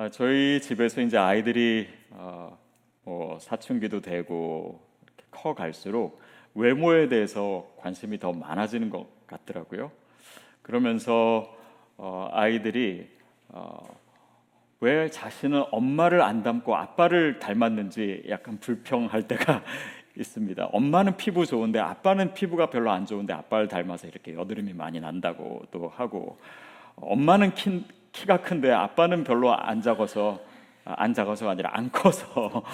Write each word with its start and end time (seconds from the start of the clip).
아, 0.00 0.08
저희 0.08 0.62
집에서 0.62 1.02
이제 1.02 1.18
아이들이 1.18 1.86
어, 2.08 2.56
뭐 3.02 3.38
사춘기도 3.38 4.00
되고 4.00 4.80
커 5.30 5.54
갈수록 5.54 6.18
외모에 6.54 7.06
대해서 7.06 7.70
관심이 7.76 8.18
더 8.18 8.32
많아지는 8.32 8.88
것 8.88 9.06
같더라고요. 9.26 9.92
그러면서 10.62 11.54
어, 11.98 12.30
아이들이 12.32 13.10
어, 13.48 13.86
왜 14.80 15.10
자신은 15.10 15.64
엄마를 15.70 16.22
안 16.22 16.42
닮고 16.42 16.74
아빠를 16.74 17.38
닮았는지 17.38 18.22
약간 18.30 18.58
불평할 18.58 19.28
때가 19.28 19.62
있습니다. 20.16 20.64
엄마는 20.72 21.18
피부 21.18 21.44
좋은데 21.44 21.78
아빠는 21.78 22.32
피부가 22.32 22.70
별로 22.70 22.90
안 22.90 23.04
좋은데 23.04 23.34
아빠를 23.34 23.68
닮아서 23.68 24.06
이렇게 24.06 24.32
여드름이 24.32 24.72
많이 24.72 24.98
난다고 24.98 25.66
또 25.70 25.88
하고 25.88 26.38
엄마는 26.96 27.52
키, 27.52 27.84
키가 28.12 28.38
큰데 28.38 28.70
아빠는 28.72 29.24
별로 29.24 29.54
안 29.54 29.80
작아서 29.82 30.40
안 30.84 31.14
작아서가 31.14 31.52
아니라 31.52 31.70
안 31.74 31.90
커서 31.92 32.64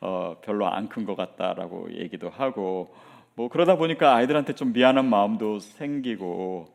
어, 0.00 0.36
별로 0.42 0.66
안 0.66 0.88
큰 0.88 1.04
것 1.06 1.16
같다라고 1.16 1.92
얘기도 1.92 2.30
하고 2.30 2.94
뭐 3.34 3.48
그러다 3.48 3.76
보니까 3.76 4.14
아이들한테 4.14 4.54
좀 4.54 4.72
미안한 4.72 5.08
마음도 5.08 5.58
생기고 5.58 6.68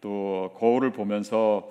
또 0.00 0.54
거울을 0.58 0.90
보면서 0.90 1.70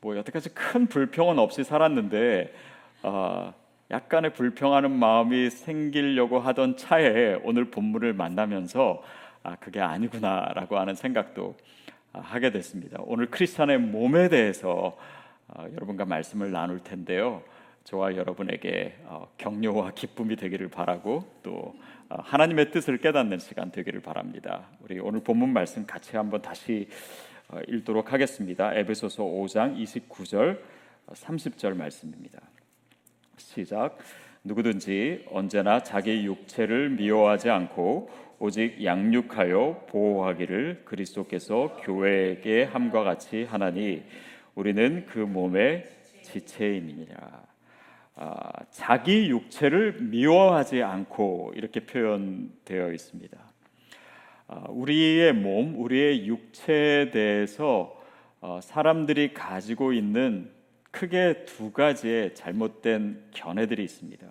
뭐 0.00 0.16
여태까지 0.16 0.54
큰 0.54 0.86
불평은 0.86 1.38
없이 1.38 1.64
살았는데 1.64 2.54
어, 3.02 3.52
약간의 3.90 4.32
불평하는 4.32 4.90
마음이 4.90 5.50
생기려고 5.50 6.38
하던 6.40 6.76
차에 6.76 7.38
오늘 7.44 7.66
본문을 7.70 8.14
만나면서 8.14 9.02
아 9.42 9.56
그게 9.56 9.80
아니구나라고 9.80 10.78
하는 10.78 10.94
생각도 10.94 11.56
아, 12.12 12.20
하게 12.20 12.50
됐습니다. 12.50 12.98
오늘 13.04 13.26
크리스천의 13.30 13.78
몸에 13.78 14.28
대해서 14.28 14.96
어, 14.96 14.96
여러분과 15.72 16.04
말씀을 16.04 16.50
나눌 16.50 16.80
텐데요. 16.80 17.42
저와 17.84 18.16
여러분에게 18.16 18.96
어, 19.04 19.28
격려와 19.38 19.92
기쁨이 19.92 20.34
되기를 20.34 20.68
바라고 20.68 21.24
또 21.44 21.76
어, 22.08 22.16
하나님의 22.18 22.72
뜻을 22.72 22.98
깨닫는 22.98 23.38
시간 23.38 23.70
되기를 23.70 24.00
바랍니다. 24.00 24.66
우리 24.80 24.98
오늘 24.98 25.20
본문 25.20 25.52
말씀 25.52 25.86
같이 25.86 26.16
한번 26.16 26.42
다시 26.42 26.88
어, 27.48 27.60
읽도록 27.68 28.12
하겠습니다. 28.12 28.74
에베소서 28.74 29.22
5장 29.22 29.80
29절 29.80 30.58
30절 31.12 31.76
말씀입니다. 31.76 32.40
시작. 33.36 33.98
누구든지 34.42 35.24
언제나 35.30 35.82
자기 35.82 36.24
육체를 36.24 36.90
미워하지 36.90 37.50
않고 37.50 38.10
오직 38.40 38.84
양육하여 38.84 39.86
보호하기를 39.88 40.82
그리스도께서 40.84 41.78
교회에게 41.82 42.64
함과 42.64 43.04
같이 43.04 43.44
하나니 43.44 44.02
우리는 44.56 45.04
그 45.06 45.18
몸의 45.18 45.84
지체임이니라. 46.22 47.42
아, 48.16 48.50
자기 48.70 49.28
육체를 49.28 49.98
미워하지 50.00 50.82
않고 50.82 51.52
이렇게 51.54 51.80
표현되어 51.80 52.90
있습니다. 52.92 53.38
아, 54.48 54.64
우리의 54.70 55.34
몸, 55.34 55.78
우리의 55.78 56.26
육체에 56.26 57.10
대해서 57.10 58.02
어, 58.40 58.60
사람들이 58.62 59.34
가지고 59.34 59.92
있는 59.92 60.50
크게 60.90 61.44
두 61.44 61.70
가지의 61.72 62.34
잘못된 62.34 63.24
견해들이 63.32 63.84
있습니다. 63.84 64.26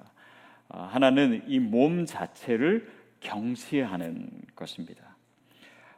아, 0.70 0.82
하나는 0.92 1.44
이 1.48 1.60
몸 1.60 2.08
자체를 2.08 2.90
경시하는 3.20 4.28
것입니다. 4.56 5.16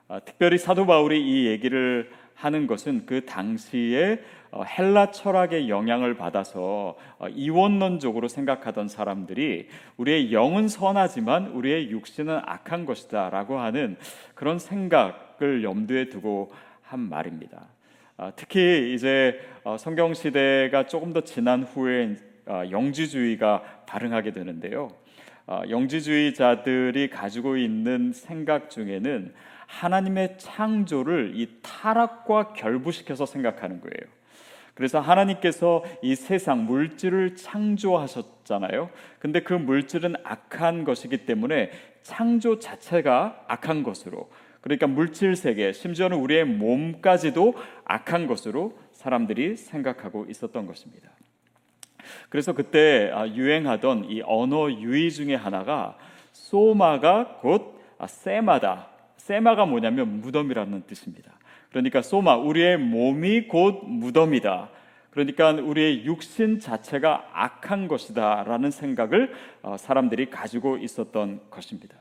아, 0.10 0.20
특별히 0.20 0.58
사도 0.58 0.86
바울이 0.86 1.22
이 1.26 1.48
얘기를 1.48 2.12
하는 2.38 2.68
것은 2.68 3.06
그 3.08 3.26
당시에 3.26 4.22
어, 4.52 4.64
헬라 4.64 5.12
철학의 5.12 5.70
영향을 5.70 6.16
받아서 6.16 6.96
어, 7.18 7.28
이원론적으로 7.28 8.28
생각하던 8.28 8.88
사람들이 8.88 9.68
우리의 9.98 10.32
영은 10.32 10.68
선하지만 10.68 11.48
우리의 11.48 11.90
육신은 11.90 12.42
악한 12.46 12.86
것이다라고 12.86 13.60
하는 13.60 13.98
그런 14.36 14.60
생각을 14.60 15.64
염두에 15.64 16.10
두고 16.10 16.52
한 16.84 17.00
말입니다. 17.00 17.66
아, 18.18 18.32
특히 18.36 18.94
이제 18.94 19.40
어, 19.64 19.78
성경 19.78 20.14
시대가 20.14 20.86
조금 20.86 21.14
더 21.14 21.22
지난 21.22 21.64
후에 21.64 22.16
영지주의가 22.48 23.84
발흥하게 23.86 24.32
되는데요. 24.32 24.90
영지주의자들이 25.70 27.10
가지고 27.10 27.58
있는 27.58 28.14
생각 28.14 28.70
중에는 28.70 29.34
하나님의 29.68 30.38
창조를 30.38 31.34
이 31.36 31.60
타락과 31.62 32.54
결부시켜서 32.54 33.26
생각하는 33.26 33.82
거예요. 33.82 34.18
그래서 34.74 35.00
하나님께서 35.00 35.84
이 36.02 36.16
세상 36.16 36.66
물질을 36.66 37.36
창조하셨잖아요. 37.36 38.90
근데 39.20 39.42
그 39.42 39.54
물질은 39.54 40.16
악한 40.24 40.84
것이기 40.84 41.26
때문에 41.26 41.72
창조 42.04 42.60
자체가 42.60 43.46
악한 43.48 43.84
것으로 43.84 44.30
그러니까 44.62 44.88
물질 44.88 45.36
세계 45.36 45.72
심지어는 45.72 46.18
우리의 46.18 46.46
몸까지도 46.46 47.56
악한 47.86 48.28
것으로 48.28 48.78
사람들이 48.92 49.56
생각하고 49.56 50.26
있었던 50.30 50.66
것입니다. 50.66 51.10
그래서 52.30 52.54
그때 52.54 53.12
아, 53.14 53.28
유행하던 53.28 54.06
이 54.06 54.22
언어 54.26 54.72
유의 54.72 55.12
중에 55.12 55.36
하나가 55.36 55.98
소마가 56.34 57.40
곧 57.42 57.80
아, 57.98 58.08
세마다. 58.08 58.90
세마가 59.28 59.66
뭐냐면 59.66 60.22
무덤이라는 60.22 60.84
뜻입니다. 60.88 61.34
그러니까 61.70 62.02
소마 62.02 62.38
우리의 62.38 62.78
몸이 62.78 63.50
곧 63.50 63.84
무덤이다. 63.86 64.70
그러니까 65.10 65.52
우리의 65.52 66.06
육신 66.06 66.60
자체가 66.62 67.32
악한 67.34 67.90
것이다라는 67.90 68.72
생각을 68.72 69.34
어, 69.64 69.76
사람들이 69.76 70.30
가지고 70.30 70.78
있었던 70.78 71.42
것입니다. 71.50 71.98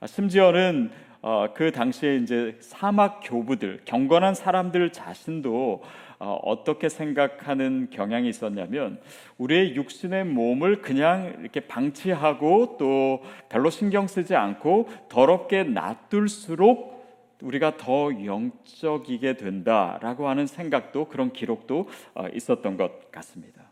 아, 0.00 0.06
심지어는 0.06 0.92
어, 1.28 1.48
그 1.52 1.72
당시에 1.72 2.18
이제 2.18 2.56
사막 2.60 3.18
교부들, 3.24 3.80
경건한 3.84 4.36
사람들 4.36 4.92
자신도 4.92 5.82
어, 6.20 6.38
어떻게 6.44 6.88
생각하는 6.88 7.88
경향이 7.90 8.28
있었냐면 8.28 9.00
우리의 9.36 9.74
육신의 9.74 10.24
몸을 10.26 10.82
그냥 10.82 11.34
이렇게 11.40 11.58
방치하고 11.58 12.76
또 12.78 13.24
별로 13.48 13.70
신경 13.70 14.06
쓰지 14.06 14.36
않고 14.36 14.88
더럽게 15.08 15.64
놔둘수록 15.64 17.36
우리가 17.42 17.76
더 17.76 18.12
영적이게 18.24 19.36
된다라고 19.36 20.28
하는 20.28 20.46
생각도 20.46 21.08
그런 21.08 21.32
기록도 21.32 21.88
어, 22.14 22.28
있었던 22.34 22.76
것 22.76 23.10
같습니다. 23.10 23.62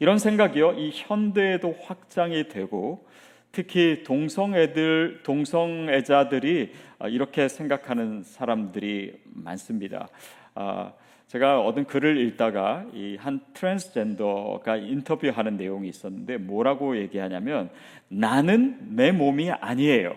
이런 0.00 0.18
생각이요 0.18 0.72
이 0.78 0.92
현대에도 0.94 1.76
확장이 1.82 2.48
되고 2.48 3.06
특히 3.52 4.02
동성애들 4.04 5.20
동성애자들이 5.22 6.72
어, 6.98 7.08
이렇게 7.08 7.48
생각하는 7.48 8.22
사람들이 8.22 9.20
많습니다. 9.24 10.08
아, 10.54 10.92
제가 11.28 11.60
얻은 11.60 11.84
글을 11.84 12.16
읽다가 12.18 12.86
이 12.94 13.08
한 13.18 13.40
트랜스젠더가 13.52 14.76
인터뷰하는 14.76 15.56
내용이 15.56 15.88
있었는데 15.88 16.38
뭐라고 16.38 16.96
얘기하냐면 16.96 17.70
나는 18.08 18.94
내 18.96 19.12
몸이 19.12 19.50
아니에요. 19.50 20.14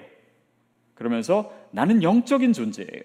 그러면서 0.93 1.51
나는 1.71 2.03
영적인 2.03 2.53
존재예요. 2.53 3.03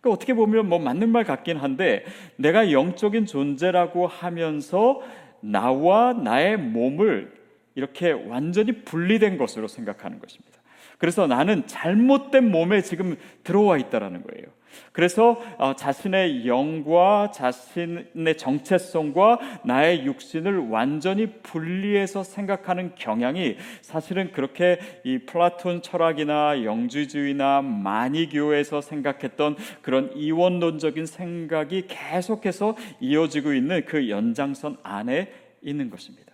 그러니까 0.00 0.10
어떻게 0.10 0.34
보면 0.34 0.68
뭐 0.68 0.78
맞는 0.78 1.10
말 1.10 1.24
같긴 1.24 1.56
한데 1.56 2.04
내가 2.36 2.72
영적인 2.72 3.26
존재라고 3.26 4.06
하면서 4.06 5.02
나와 5.40 6.12
나의 6.12 6.56
몸을 6.56 7.41
이렇게 7.74 8.12
완전히 8.12 8.82
분리된 8.82 9.38
것으로 9.38 9.68
생각하는 9.68 10.18
것입니다. 10.18 10.60
그래서 10.98 11.26
나는 11.26 11.66
잘못된 11.66 12.50
몸에 12.50 12.80
지금 12.80 13.16
들어와 13.42 13.76
있다라는 13.76 14.22
거예요. 14.22 14.46
그래서 14.92 15.42
어, 15.58 15.74
자신의 15.74 16.46
영과 16.46 17.30
자신의 17.32 18.36
정체성과 18.36 19.60
나의 19.64 20.06
육신을 20.06 20.68
완전히 20.70 21.26
분리해서 21.42 22.22
생각하는 22.22 22.94
경향이 22.94 23.56
사실은 23.80 24.32
그렇게 24.32 24.78
이 25.04 25.18
플라톤 25.18 25.82
철학이나 25.82 26.64
영주주의나 26.64 27.62
마니교에서 27.62 28.80
생각했던 28.80 29.56
그런 29.82 30.12
이원론적인 30.14 31.06
생각이 31.06 31.86
계속해서 31.88 32.76
이어지고 33.00 33.54
있는 33.54 33.84
그 33.86 34.08
연장선 34.08 34.78
안에 34.82 35.32
있는 35.62 35.90
것입니다. 35.90 36.31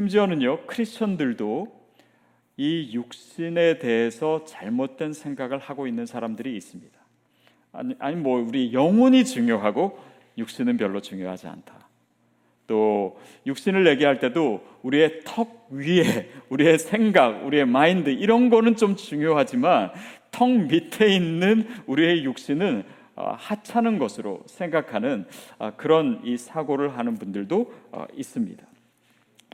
심지어는요, 0.00 0.66
크리스천들도 0.66 1.66
이 2.56 2.90
육신에 2.94 3.78
대해서 3.78 4.44
잘못된 4.46 5.12
생각을 5.12 5.58
하고 5.58 5.86
있는 5.86 6.06
사람들이 6.06 6.56
있습니다. 6.56 6.98
아니, 7.72 7.94
아니 7.98 8.16
뭐 8.16 8.40
우리 8.40 8.72
영혼이 8.72 9.26
중요하고 9.26 9.98
육신은 10.38 10.78
별로 10.78 11.02
중요하지 11.02 11.48
않다. 11.48 11.86
또 12.66 13.20
육신을 13.44 13.86
얘기할 13.88 14.20
때도 14.20 14.64
우리의 14.82 15.20
턱 15.24 15.66
위에 15.70 16.30
우리의 16.48 16.78
생각, 16.78 17.44
우리의 17.44 17.66
마인드 17.66 18.08
이런 18.08 18.48
거는 18.48 18.76
좀 18.76 18.96
중요하지만 18.96 19.90
턱 20.30 20.48
밑에 20.48 21.14
있는 21.14 21.68
우리의 21.86 22.24
육신은 22.24 22.84
어, 23.16 23.34
하찮은 23.36 23.98
것으로 23.98 24.42
생각하는 24.46 25.26
어, 25.58 25.72
그런 25.76 26.22
이 26.24 26.38
사고를 26.38 26.96
하는 26.96 27.16
분들도 27.16 27.74
어, 27.92 28.06
있습니다. 28.14 28.69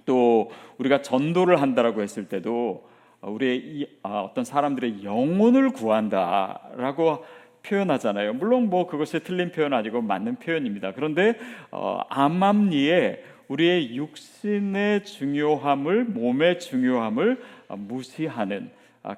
또 0.06 0.50
우리가 0.78 1.02
전도를 1.02 1.60
한다라고 1.60 2.00
했을 2.00 2.28
때도 2.28 2.88
우리의 3.20 3.56
이, 3.58 3.86
아, 4.02 4.20
어떤 4.20 4.44
사람들의 4.44 5.04
영혼을 5.04 5.70
구한다라고 5.70 7.24
표현하잖아요. 7.62 8.34
물론 8.34 8.70
뭐 8.70 8.86
그것이 8.86 9.20
틀린 9.20 9.50
표현 9.50 9.74
아니고 9.74 10.00
맞는 10.00 10.36
표현입니다. 10.36 10.92
그런데 10.92 11.34
어, 11.70 12.00
암암리에 12.08 13.24
우리의 13.48 13.96
육신의 13.96 15.04
중요함을 15.04 16.04
몸의 16.04 16.60
중요함을 16.60 17.42
무시하는 17.68 18.70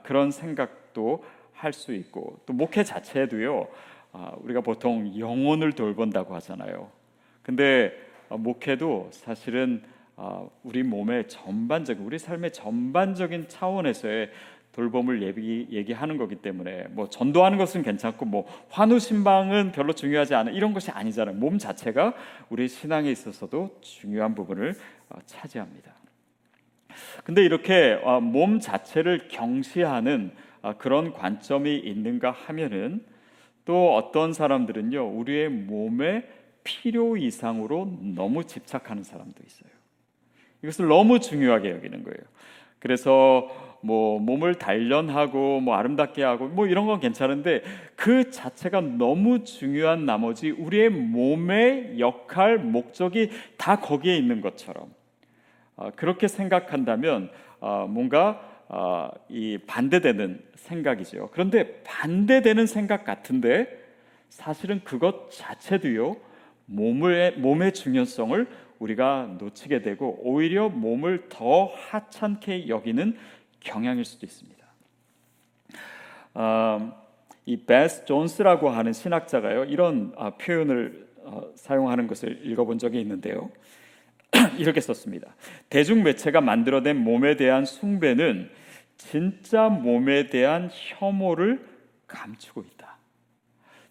그런 0.03 0.31
생각도 0.31 1.23
할 1.53 1.73
수 1.73 1.93
있고 1.93 2.39
또 2.47 2.53
목회 2.53 2.85
자체도요. 2.85 3.67
아, 4.13 4.33
우리가 4.43 4.61
보통 4.61 5.19
영혼을 5.19 5.73
돌본다고 5.73 6.35
하잖아요. 6.37 6.91
근데 7.43 7.93
목회도 8.29 9.09
사실은 9.11 9.83
아, 9.83 9.98
우리 10.63 10.83
몸의 10.83 11.29
전반적, 11.29 11.99
우리 12.01 12.19
삶의 12.19 12.53
전반적인 12.53 13.49
차원에서의 13.49 14.31
돌봄을 14.73 15.23
얘기, 15.23 15.67
얘기하는 15.71 16.19
거기 16.19 16.37
때문에 16.37 16.87
뭐 16.91 17.09
전도하는 17.09 17.59
것은 17.59 17.83
괜찮고 17.83 18.27
뭐 18.27 18.47
환우 18.69 18.99
신방은 19.01 19.73
별로 19.73 19.93
중요하지 19.93 20.35
않은 20.35 20.55
이런 20.55 20.73
것이 20.73 20.91
아니잖아요. 20.91 21.35
몸 21.37 21.59
자체가 21.59 22.15
우리 22.49 22.69
신앙에 22.69 23.11
있어서도 23.11 23.79
중요한 23.81 24.35
부분을 24.35 24.75
어, 25.11 25.19
차지합니다. 25.27 25.93
근데 27.25 27.45
이렇게 27.45 27.99
어, 28.05 28.21
몸 28.21 28.61
자체를 28.61 29.29
경시하는 29.29 30.33
어, 30.63 30.75
그런 30.79 31.13
관점이 31.13 31.77
있는가 31.77 32.31
하면은 32.31 33.05
또 33.65 33.97
어떤 33.97 34.33
사람들은요 34.33 35.09
우리의 35.09 35.49
몸에 35.49 36.25
필요 36.63 37.17
이상으로 37.17 37.99
너무 38.15 38.45
집착하는 38.45 39.03
사람도 39.03 39.43
있어요. 39.45 39.78
이것을 40.63 40.89
너무 40.89 41.21
중요하게 41.21 41.71
여기는 41.71 42.03
거예요. 42.03 42.19
그래서 42.79 43.49
뭐 43.81 44.19
몸을 44.19 44.57
단련하고 44.57 45.61
뭐 45.61 45.77
아름답게 45.77 46.23
하고 46.23 46.49
뭐 46.49 46.67
이런 46.67 46.87
건 46.87 46.99
괜찮은데 47.01 47.63
그 47.95 48.31
자체가 48.31 48.81
너무 48.81 49.45
중요한 49.45 50.05
나머지 50.05 50.51
우리의 50.51 50.89
몸의 50.91 52.01
역할 52.01 52.59
목적이 52.59 53.31
다 53.57 53.77
거기에 53.77 54.17
있는 54.17 54.41
것처럼 54.41 54.89
어, 55.77 55.91
그렇게 55.95 56.27
생각한다면 56.27 57.31
어, 57.61 57.87
뭔가 57.89 58.41
어, 58.69 59.11
이 59.29 59.59
반대되는 59.67 60.43
생각이죠. 60.57 61.31
그런데 61.33 61.83
반대되는 61.85 62.67
생각 62.67 63.05
같은데 63.05 63.79
사실은 64.29 64.81
그것 64.85 65.31
자체도요 65.31 66.17
몸의 66.67 67.39
몸의 67.39 67.73
중요성을 67.73 68.47
우리가 68.79 69.37
놓치게 69.39 69.83
되고 69.83 70.19
오히려 70.23 70.69
몸을 70.69 71.29
더 71.29 71.67
하찮게 71.67 72.69
여기는 72.69 73.17
경향일 73.61 74.05
수도 74.05 74.27
있습니다. 74.27 74.67
어, 76.35 77.09
이 77.47 77.57
베스 77.57 78.05
존스라고 78.05 78.71
하는 78.71 78.93
신학자가요 78.93 79.65
이런 79.65 80.13
어, 80.17 80.37
표현을 80.37 81.09
어, 81.25 81.43
사용하는 81.55 82.07
것을 82.07 82.47
읽어본 82.47 82.79
적이 82.79 83.01
있는데요. 83.01 83.51
이렇게 84.59 84.81
썼습니다. 84.81 85.35
대중 85.69 86.03
매체가 86.03 86.41
만들어낸 86.41 86.97
몸에 86.97 87.37
대한 87.37 87.65
숭배는 87.65 88.51
진짜 88.97 89.69
몸에 89.69 90.27
대한 90.27 90.71
혐오를 90.73 91.65
감추고 92.07 92.63
있다. 92.63 92.99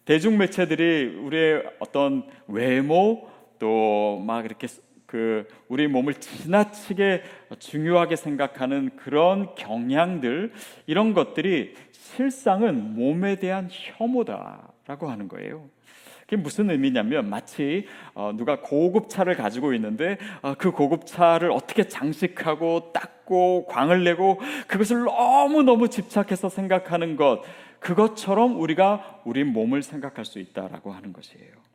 대중 0.04 0.38
매체들이 0.38 1.16
우리의 1.16 1.64
어떤 1.80 2.26
외모 2.46 3.28
또 3.58 4.18
막 4.24 4.44
이렇게 4.44 4.66
그 5.06 5.48
우리 5.68 5.88
몸을 5.88 6.14
지나치게 6.14 7.22
중요하게 7.58 8.16
생각하는 8.16 8.90
그런 8.96 9.54
경향들 9.54 10.52
이런 10.86 11.14
것들이 11.14 11.74
실상은 11.92 12.94
몸에 12.94 13.36
대한 13.36 13.68
혐오다라고 13.70 15.08
하는 15.08 15.28
거예요. 15.28 15.70
그게 16.20 16.36
무슨 16.36 16.68
의미냐면 16.68 17.30
마치 17.30 17.86
어, 18.12 18.32
누가 18.36 18.60
고급 18.60 19.08
차를 19.08 19.34
가지고 19.34 19.72
있는데 19.72 20.18
어, 20.42 20.52
그 20.58 20.72
고급 20.72 21.06
차를 21.06 21.50
어떻게 21.52 21.88
장식하고 21.88 22.92
닦고 22.92 23.64
광을 23.66 24.04
내고 24.04 24.38
그것을 24.66 25.04
너무 25.04 25.62
너무 25.62 25.88
집착해서 25.88 26.50
생각하는 26.50 27.16
것 27.16 27.40
그것처럼 27.80 28.60
우리가 28.60 29.22
우리 29.24 29.42
몸을 29.44 29.82
생각할 29.82 30.26
수 30.26 30.38
있다라고 30.38 30.92
하는 30.92 31.14
것이에요. 31.14 31.68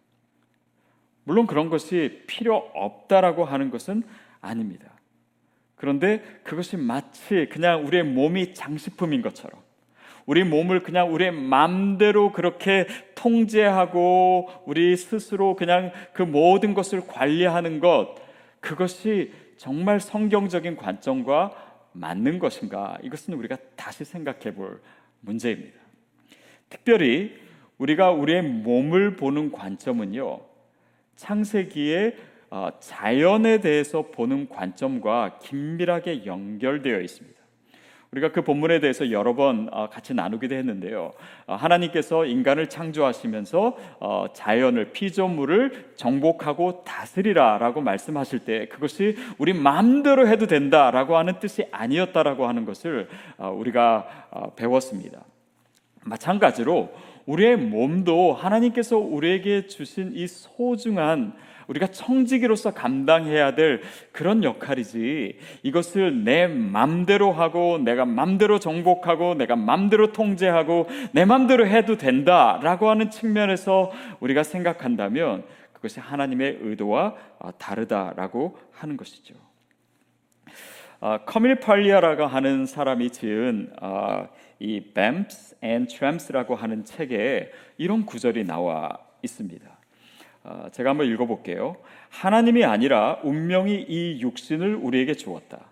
물론 1.23 1.47
그런 1.47 1.69
것이 1.69 2.23
필요 2.27 2.55
없다라고 2.73 3.45
하는 3.45 3.69
것은 3.71 4.03
아닙니다. 4.41 4.91
그런데 5.75 6.21
그것이 6.43 6.77
마치 6.77 7.47
그냥 7.49 7.85
우리의 7.85 8.03
몸이 8.03 8.53
장식품인 8.53 9.21
것처럼 9.21 9.61
우리 10.25 10.43
몸을 10.43 10.81
그냥 10.81 11.13
우리의 11.13 11.31
마음대로 11.31 12.31
그렇게 12.31 12.87
통제하고 13.15 14.49
우리 14.65 14.95
스스로 14.95 15.55
그냥 15.55 15.91
그 16.13 16.21
모든 16.21 16.73
것을 16.73 17.05
관리하는 17.05 17.79
것 17.79 18.15
그것이 18.61 19.33
정말 19.57 19.99
성경적인 19.99 20.77
관점과 20.77 21.51
맞는 21.91 22.39
것인가? 22.39 22.97
이것은 23.03 23.33
우리가 23.33 23.57
다시 23.75 24.03
생각해 24.03 24.55
볼 24.55 24.81
문제입니다. 25.19 25.77
특별히 26.69 27.33
우리가 27.77 28.11
우리의 28.11 28.41
몸을 28.41 29.15
보는 29.15 29.51
관점은요. 29.51 30.52
창세기의 31.23 32.15
어, 32.49 32.69
자연에 32.79 33.61
대해서 33.61 34.03
보는 34.03 34.49
관점과 34.49 35.39
긴밀하게 35.41 36.25
연결되어 36.25 36.99
있습니다. 36.99 37.39
우리가 38.11 38.31
그 38.31 38.43
본문에 38.43 38.79
대해서 38.79 39.09
여러 39.09 39.33
번 39.33 39.69
어, 39.71 39.89
같이 39.89 40.13
나누기도 40.13 40.53
했는데요. 40.53 41.13
어, 41.47 41.55
하나님께서 41.55 42.25
인간을 42.25 42.67
창조하시면서 42.69 43.77
자연을 44.33 44.91
피조물을 44.91 45.93
정복하고 45.95 46.83
다스리라라고 46.83 47.81
말씀하실 47.81 48.39
때 48.39 48.67
그것이 48.67 49.15
우리 49.39 49.53
마음대로 49.53 50.27
해도 50.27 50.45
된다라고 50.45 51.17
하는 51.17 51.39
뜻이 51.39 51.65
아니었다라고 51.71 52.47
하는 52.47 52.65
것을 52.65 53.07
우리가 53.39 54.51
배웠습니다. 54.57 55.23
마찬가지로 56.05 56.93
우리의 57.25 57.57
몸도 57.57 58.33
하나님께서 58.33 58.97
우리에게 58.97 59.67
주신 59.67 60.11
이 60.13 60.27
소중한 60.27 61.33
우리가 61.67 61.87
청지기로서 61.87 62.73
감당해야 62.73 63.55
될 63.55 63.81
그런 64.11 64.43
역할이지 64.43 65.37
이것을 65.63 66.23
내 66.23 66.47
맘대로 66.47 67.31
하고 67.31 67.77
내가 67.77 68.05
맘대로 68.05 68.59
정복하고 68.59 69.35
내가 69.35 69.55
맘대로 69.55 70.11
통제하고 70.11 70.87
내 71.13 71.25
맘대로 71.25 71.65
해도 71.65 71.97
된다라고 71.97 72.89
하는 72.89 73.09
측면에서 73.09 73.91
우리가 74.19 74.43
생각한다면 74.43 75.45
그것이 75.71 75.99
하나님의 75.99 76.59
의도와 76.61 77.15
다르다라고 77.57 78.57
하는 78.73 78.97
것이죠. 78.97 79.35
커밀 81.25 81.59
팔리아라고 81.59 82.25
하는 82.25 82.65
사람이 82.65 83.09
지은 83.09 83.73
아, 83.81 84.27
이 84.63 84.79
Bamps 84.79 85.57
and 85.61 85.93
Trams라고 85.93 86.55
하는 86.55 86.85
책에 86.85 87.51
이런 87.77 88.05
구절이 88.05 88.45
나와 88.45 88.97
있습니다. 89.21 89.69
어, 90.45 90.67
제가 90.71 90.91
한번 90.91 91.07
읽어볼게요. 91.07 91.75
하나님이 92.07 92.63
아니라 92.63 93.19
운명이 93.23 93.87
이 93.89 94.21
육신을 94.21 94.75
우리에게 94.75 95.15
주었다. 95.15 95.65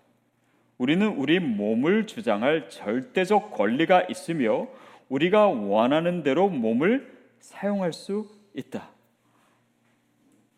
우리는 0.78 1.08
우리 1.08 1.40
몸을 1.40 2.06
주장할 2.06 2.70
절대적 2.70 3.54
권리가 3.54 4.08
있으며 4.10 4.68
우리가 5.08 5.48
원하는 5.48 6.22
대로 6.24 6.50
몸을 6.50 7.10
사용할 7.40 7.94
수 7.94 8.28
있다. 8.54 8.90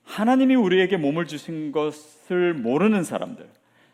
하나님이 0.05 0.55
우리에게 0.55 0.97
몸을 0.97 1.27
주신 1.27 1.71
것을 1.71 2.55
모르는 2.55 3.03
사람들, 3.03 3.47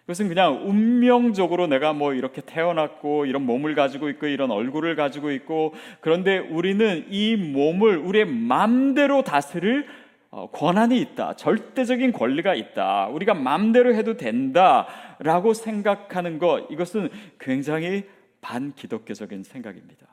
그것은 0.10 0.28
그냥 0.28 0.68
운명적으로 0.68 1.68
내가 1.68 1.94
뭐 1.94 2.16
이렇게 2.16 2.42
태어났고 2.42 3.28
이런 3.28 3.46
몸을 3.46 3.76
가지고 3.76 4.10
있고 4.10 4.26
이런 4.26 4.50
얼굴을 4.50 4.96
가지고 4.96 5.30
있고 5.30 5.76
그런데 6.02 6.40
우리는 6.40 7.06
이 7.10 7.36
몸을 7.36 7.98
우리의 7.98 8.26
마음대로 8.26 9.22
다스릴 9.22 9.86
어, 10.32 10.50
권한이 10.50 11.00
있다. 11.00 11.36
절대적인 11.36 12.12
권리가 12.12 12.56
있다. 12.56 13.10
우리가 13.10 13.36
마음대로 13.36 13.94
해도 13.94 14.18
된다라고 14.18 15.54
생각하는 15.54 16.40
것 16.40 16.66
이것은 16.72 17.10
굉장히 17.40 18.04
반기독교적인 18.42 19.44
생각입니다. 19.44 20.08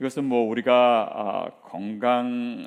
이것은 0.00 0.24
뭐 0.24 0.48
우리가 0.48 1.10
아, 1.14 1.50
건강 1.62 2.66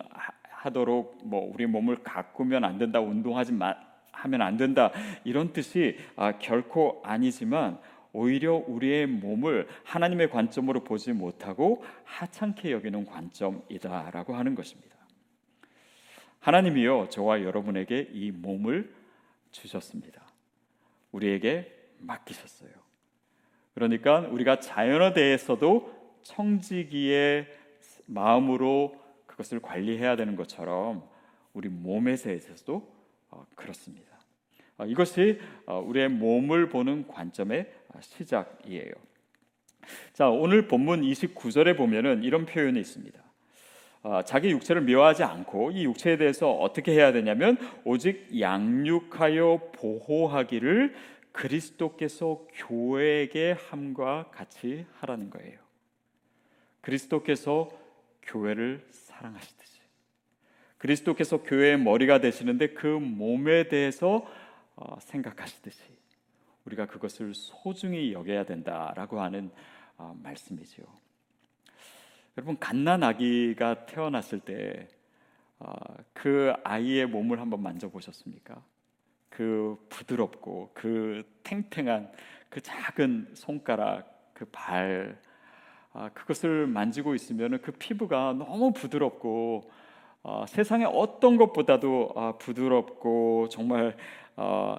하도록 0.51 1.19
뭐 1.25 1.51
우리 1.53 1.65
몸을 1.65 1.97
가꾸면 2.01 2.63
안 2.63 2.77
된다, 2.77 3.01
운동하지 3.01 3.51
마, 3.51 3.75
하면 4.17 4.41
안 4.41 4.57
된다 4.57 4.91
이런 5.23 5.53
뜻이 5.53 5.97
아, 6.15 6.37
결코 6.39 7.01
아니지만 7.03 7.79
오히려 8.13 8.55
우리의 8.55 9.05
몸을 9.05 9.67
하나님의 9.83 10.29
관점으로 10.29 10.83
보지 10.83 11.13
못하고 11.13 11.83
하찮게 12.03 12.71
여기는 12.71 13.05
관점이다라고 13.05 14.35
하는 14.35 14.55
것입니다. 14.55 14.95
하나님이요 16.39 17.09
저와 17.09 17.43
여러분에게 17.43 18.09
이 18.13 18.31
몸을 18.31 18.93
주셨습니다. 19.51 20.21
우리에게 21.11 21.73
맡기셨어요. 21.99 22.71
그러니까 23.73 24.21
우리가 24.21 24.59
자연에 24.59 25.13
대해서도 25.13 26.19
청지기의 26.23 27.47
마음으로 28.07 28.99
그것을 29.25 29.59
관리해야 29.59 30.15
되는 30.15 30.35
것처럼 30.35 31.07
우리 31.53 31.69
몸에 31.69 32.15
대해서도 32.15 32.75
어, 32.75 32.96
그렇습니다. 33.55 34.17
어, 34.77 34.85
이것이 34.85 35.39
어, 35.65 35.79
우리의 35.79 36.09
몸을 36.09 36.69
보는 36.69 37.07
관점의 37.07 37.71
시작이에요. 37.99 38.91
자, 40.13 40.29
오늘 40.29 40.67
본문 40.67 41.01
29절에 41.01 41.77
보면은 41.77 42.23
이런 42.23 42.45
표현이 42.45 42.79
있습니다. 42.79 43.27
자기 44.25 44.51
육체를 44.51 44.83
미워하지 44.83 45.23
않고 45.23 45.71
이 45.71 45.83
육체에 45.83 46.17
대해서 46.17 46.51
어떻게 46.51 46.93
해야 46.93 47.11
되냐면 47.11 47.57
오직 47.83 48.39
양육하여 48.39 49.71
보호하기를 49.73 50.95
그리스도께서 51.33 52.45
교회에게 52.53 53.51
함과 53.51 54.29
같이 54.31 54.85
하라는 54.99 55.29
거예요. 55.29 55.59
그리스도께서 56.81 57.69
교회를 58.23 58.85
사랑하시듯이 58.91 59.56
그리스도께서 60.77 61.43
교회의 61.43 61.79
머리가 61.79 62.19
되시는데 62.19 62.69
그 62.69 62.87
몸에 62.87 63.67
대해서 63.67 64.25
어, 64.75 64.97
생각하시듯이 64.99 65.81
우리가 66.65 66.85
그것을 66.85 67.33
소중히 67.33 68.13
여겨야 68.13 68.45
된다라고 68.45 69.21
하는 69.21 69.49
어, 69.97 70.15
말씀이지요. 70.21 70.85
여러분 72.37 72.59
갓난 72.59 73.01
아기가 73.03 73.87
태어났을 73.87 74.39
때그 74.41 74.83
어, 75.59 76.59
아이의 76.63 77.07
몸을 77.07 77.39
한번 77.39 77.63
만져보셨습니까? 77.63 78.61
그 79.29 79.77
부드럽고 79.89 80.71
그 80.73 81.23
탱탱한 81.43 82.11
그 82.49 82.61
작은 82.61 83.31
손가락, 83.33 84.33
그 84.33 84.45
발, 84.45 85.19
아, 85.93 86.09
그것을 86.09 86.67
만지고 86.67 87.15
있으면 87.15 87.59
그 87.61 87.71
피부가 87.71 88.33
너무 88.33 88.71
부드럽고 88.71 89.69
아, 90.29 90.45
세상의 90.45 90.87
어떤 90.91 91.37
것보다도 91.37 92.11
아, 92.17 92.33
부드럽고 92.37 93.47
정말 93.49 93.95
아, 94.35 94.77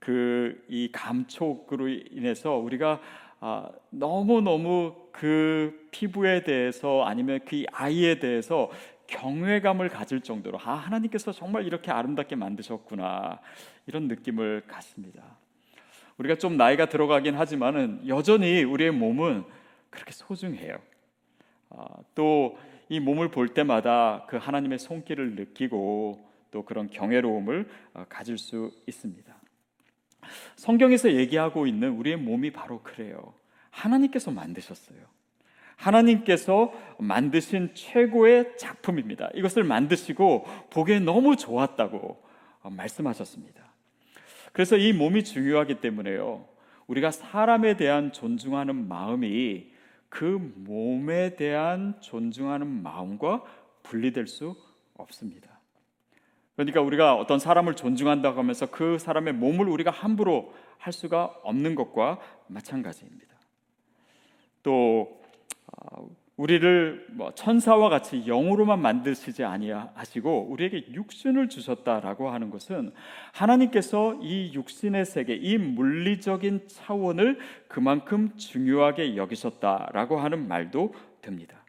그이 0.00 0.90
감촉으로 0.90 1.88
인해서 1.88 2.56
우리가 2.56 3.00
아, 3.38 3.68
너무 3.90 4.40
너무 4.40 4.96
그 5.12 5.86
피부에 5.92 6.42
대해서 6.42 7.04
아니면 7.04 7.38
그 7.46 7.62
아이에 7.72 8.18
대해서 8.18 8.72
경외감을 9.06 9.88
가질 9.88 10.20
정도로 10.20 10.58
아 10.58 10.72
하나님께서 10.72 11.30
정말 11.30 11.64
이렇게 11.64 11.92
아름답게 11.92 12.34
만드셨구나 12.34 13.38
이런 13.86 14.08
느낌을 14.08 14.64
갖습니다. 14.66 15.22
우리가 16.18 16.34
좀 16.38 16.56
나이가 16.56 16.86
들어가긴 16.86 17.36
하지만은 17.36 18.02
여전히 18.08 18.64
우리의 18.64 18.90
몸은 18.90 19.44
그렇게 19.90 20.10
소중해요. 20.10 20.76
아, 21.70 21.86
또 22.16 22.58
이 22.92 23.00
몸을 23.00 23.30
볼 23.30 23.48
때마다 23.48 24.26
그 24.28 24.36
하나님의 24.36 24.78
손길을 24.78 25.34
느끼고 25.34 26.28
또 26.50 26.62
그런 26.66 26.90
경외로움을 26.90 27.66
아, 27.94 28.04
가질 28.04 28.36
수 28.36 28.70
있습니다. 28.86 29.34
성경에서 30.56 31.14
얘기하고 31.14 31.66
있는 31.66 31.92
우리의 31.92 32.18
몸이 32.18 32.50
바로 32.50 32.82
그래요. 32.82 33.32
하나님께서 33.70 34.30
만드셨어요. 34.30 34.98
하나님께서 35.76 36.70
만드신 36.98 37.70
최고의 37.72 38.58
작품입니다. 38.58 39.30
이것을 39.36 39.64
만드시고 39.64 40.44
보기에 40.68 41.00
너무 41.00 41.36
좋았다고 41.36 42.22
어, 42.60 42.68
말씀하셨습니다. 42.68 43.72
그래서 44.52 44.76
이 44.76 44.92
몸이 44.92 45.24
중요하기 45.24 45.76
때문에요. 45.76 46.46
우리가 46.88 47.10
사람에 47.10 47.78
대한 47.78 48.12
존중하는 48.12 48.86
마음이 48.86 49.71
그 50.12 50.24
몸에 50.56 51.36
대한 51.36 51.98
존중하는 52.02 52.66
마음과 52.66 53.44
분리될 53.82 54.26
수 54.26 54.54
없습니다. 54.92 55.58
그러니까 56.54 56.82
우리가 56.82 57.14
어떤 57.14 57.38
사람을 57.38 57.74
존중한다고 57.76 58.38
하면서 58.38 58.66
그 58.66 58.98
사람의 58.98 59.32
몸을 59.32 59.68
우리가 59.68 59.90
함부로 59.90 60.52
할 60.76 60.92
수가 60.92 61.34
없는 61.44 61.74
것과 61.74 62.18
마찬가지입니다. 62.46 63.34
또 64.62 65.21
우리를 66.42 67.06
뭐 67.10 67.32
천사와 67.36 67.88
같이 67.88 68.24
영으로만 68.26 68.82
만드시지 68.82 69.44
아니하시고 69.44 70.48
우리에게 70.50 70.86
육신을 70.92 71.48
주셨다라고 71.48 72.30
하는 72.30 72.50
것은 72.50 72.92
하나님께서 73.30 74.18
이 74.20 74.52
육신의 74.52 75.04
세계, 75.04 75.36
이 75.36 75.56
물리적인 75.56 76.66
차원을 76.66 77.38
그만큼 77.68 78.36
중요하게 78.36 79.14
여기셨다라고 79.14 80.18
하는 80.18 80.48
말도 80.48 80.92
됩니다. 81.20 81.64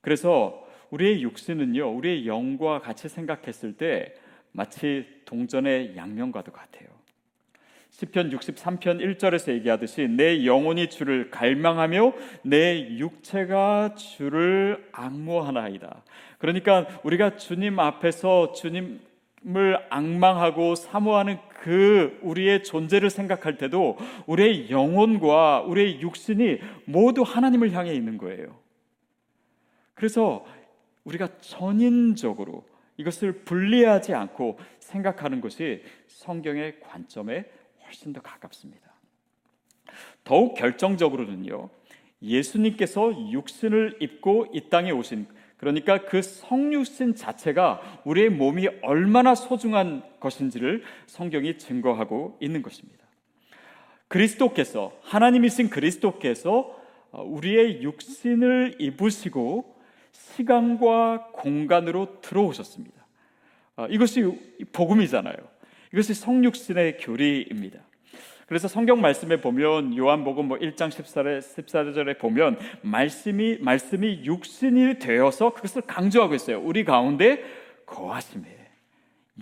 그래서 0.00 0.66
우리의 0.90 1.22
육신은요, 1.22 1.88
우리의 1.88 2.26
영과 2.26 2.80
같이 2.80 3.08
생각했을 3.08 3.76
때 3.76 4.14
마치 4.50 5.06
동전의 5.26 5.96
양면과도 5.96 6.50
같아요. 6.50 6.95
시편 7.96 8.28
63편 8.28 9.16
1절에서 9.16 9.52
얘기하듯이 9.54 10.06
내 10.06 10.44
영혼이 10.44 10.90
주를 10.90 11.30
갈망하며 11.30 12.12
내 12.42 12.98
육체가 12.98 13.94
주를 13.94 14.86
악모하나이다. 14.92 16.02
그러니까 16.36 16.86
우리가 17.04 17.36
주님 17.36 17.78
앞에서 17.78 18.52
주님 18.52 19.00
을 19.48 19.78
악망하고 19.90 20.74
사모하는 20.74 21.38
그 21.60 22.18
우리의 22.20 22.64
존재를 22.64 23.10
생각할 23.10 23.56
때도 23.58 23.96
우리의 24.26 24.70
영혼과 24.70 25.60
우리의 25.60 26.00
육신이 26.00 26.58
모두 26.84 27.22
하나님을 27.22 27.70
향해 27.70 27.94
있는 27.94 28.18
거예요. 28.18 28.58
그래서 29.94 30.44
우리가 31.04 31.28
전인적으로 31.38 32.64
이것을 32.96 33.44
분리하지 33.44 34.14
않고 34.14 34.58
생각하는 34.80 35.40
것이 35.40 35.84
성경의 36.08 36.80
관점에 36.80 37.44
훨씬 37.86 38.12
더 38.12 38.20
가깝습니다. 38.20 38.92
더욱 40.24 40.54
결정적으로는요. 40.54 41.70
예수님께서 42.20 43.30
육신을 43.30 43.98
입고 44.00 44.48
이 44.52 44.68
땅에 44.68 44.90
오신 44.90 45.26
그러니까 45.56 46.04
그 46.04 46.20
성육신 46.20 47.14
자체가 47.14 48.02
우리의 48.04 48.30
몸이 48.30 48.68
얼마나 48.82 49.34
소중한 49.34 50.02
것인지를 50.20 50.82
성경이 51.06 51.58
증거하고 51.58 52.36
있는 52.40 52.62
것입니다. 52.62 53.06
그리스도께서 54.08 54.92
하나님이신 55.02 55.70
그리스도께서 55.70 56.78
우리의 57.12 57.82
육신을 57.82 58.76
입으시고 58.78 59.76
시간과 60.12 61.28
공간으로 61.32 62.20
들어오셨습니다. 62.20 63.06
이것이 63.90 64.22
복음이잖아요. 64.72 65.36
이것이 65.96 66.12
성육신의 66.12 66.98
교리입니다. 66.98 67.80
그래서 68.46 68.68
성경 68.68 69.00
말씀에 69.00 69.40
보면 69.40 69.96
요한복음 69.96 70.46
뭐 70.46 70.58
1장 70.58 70.90
14절 70.90 71.38
14절에 71.38 72.18
보면 72.18 72.58
말씀이 72.82 73.56
말씀이 73.62 74.20
육신이 74.24 74.98
되어서 74.98 75.54
그것을 75.54 75.80
강조하고 75.82 76.34
있어요. 76.34 76.60
우리 76.60 76.84
가운데 76.84 77.42
거하심에 77.86 78.44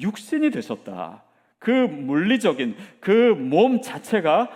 육신이 0.00 0.52
되셨다. 0.52 1.24
그 1.58 1.70
물리적인 1.70 2.76
그 3.00 3.34
몸 3.36 3.82
자체가 3.82 4.48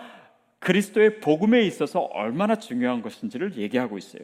그리스도의 0.59 1.21
복음에 1.21 1.61
있어서 1.61 2.01
얼마나 2.01 2.55
중요한 2.55 3.01
것인지를 3.01 3.55
얘기하고 3.57 3.97
있어요. 3.97 4.23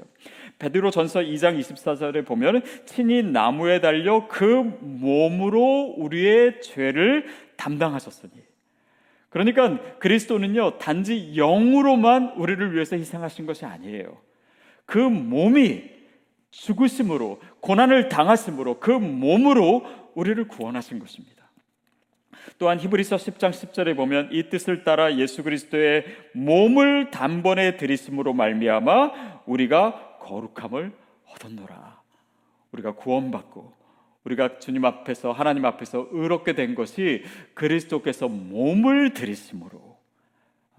베드로 0.60 0.92
전서 0.92 1.22
2장 1.22 1.60
24절에 1.60 2.26
보면 2.26 2.62
친히 2.86 3.24
나무에 3.24 3.80
달려 3.80 4.28
그 4.28 4.46
몸으로 4.82 5.96
우리의 5.98 6.62
죄를 6.62 7.26
담당하셨으니. 7.56 8.34
그러니까 9.30 9.98
그리스도는요, 10.00 10.78
단지 10.78 11.34
영으로만 11.36 12.36
우리를 12.38 12.74
위해서 12.74 12.96
희생하신 12.96 13.46
것이 13.46 13.66
아니에요. 13.66 14.18
그 14.86 14.98
몸이 15.00 15.84
죽으심으로, 16.52 17.42
고난을 17.60 18.08
당하심으로, 18.08 18.80
그 18.80 18.92
몸으로 18.92 19.86
우리를 20.14 20.48
구원하신 20.48 21.00
것입니다. 21.00 21.35
또한 22.58 22.80
히브리서 22.80 23.16
10장 23.18 23.52
10절에 23.52 23.96
보면 23.96 24.30
이 24.32 24.50
뜻을 24.50 24.84
따라 24.84 25.16
예수 25.16 25.44
그리스도의 25.44 26.06
몸을 26.34 27.12
단번에 27.12 27.78
들이심으로 27.78 28.34
말미암아 28.34 29.44
우리가 29.46 30.18
거룩함을 30.20 30.92
얻었노라. 31.32 32.02
우리가 32.72 32.96
구원받고 32.96 33.74
우리가 34.26 34.60
주님 34.60 34.86
앞에서 34.86 35.32
하나님 35.32 35.66
앞에서 35.66 36.08
의롭게 36.12 36.54
된 36.54 36.76
것이 36.76 37.24
그리스도께서 37.54 38.28
몸을 38.28 39.14
들이심으로 39.14 39.98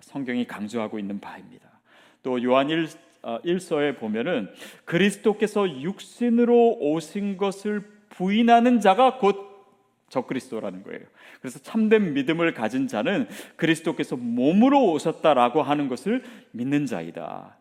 성경이 0.00 0.46
강조하고 0.46 0.98
있는 0.98 1.20
바입니다. 1.20 1.80
또 2.22 2.42
요한 2.42 2.68
1, 2.70 2.88
1서에 3.22 3.94
어, 3.94 3.98
보면은 3.98 4.50
그리스도께서 4.84 5.80
육신으로 5.80 6.78
오신 6.80 7.36
것을 7.36 7.82
부인하는 8.10 8.80
자가 8.80 9.18
곧 9.18 9.55
적그리스도라는 10.08 10.82
거예요. 10.82 11.00
그래서 11.40 11.58
참된 11.58 12.14
믿음을 12.14 12.54
가진 12.54 12.86
자는 12.88 13.28
그리스도께서 13.56 14.16
몸으로 14.16 14.92
오셨다라고 14.92 15.62
하는 15.62 15.88
것을 15.88 16.22
믿는 16.52 16.86
자이다. 16.86 17.56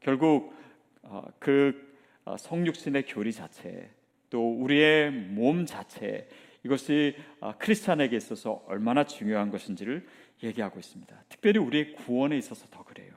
결국 0.00 0.54
어, 1.02 1.24
그 1.38 1.88
어, 2.24 2.36
성육신의 2.36 3.06
교리 3.06 3.32
자체, 3.32 3.90
또 4.28 4.52
우리의 4.60 5.10
몸 5.10 5.64
자체 5.64 6.28
이것이 6.62 7.16
어, 7.40 7.54
크리스찬에게 7.58 8.16
있어서 8.16 8.62
얼마나 8.66 9.04
중요한 9.04 9.50
것인지를 9.50 10.06
얘기하고 10.42 10.78
있습니다. 10.78 11.24
특별히 11.28 11.58
우리의 11.58 11.94
구원에 11.94 12.36
있어서 12.36 12.66
더 12.70 12.84
그래요. 12.84 13.12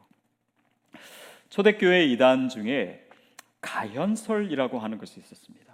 초대교회 1.49 2.05
이단 2.05 2.49
중에 2.49 3.05
가현설이라고 3.59 4.79
하는 4.79 4.97
것이 4.97 5.19
있었습니다. 5.19 5.70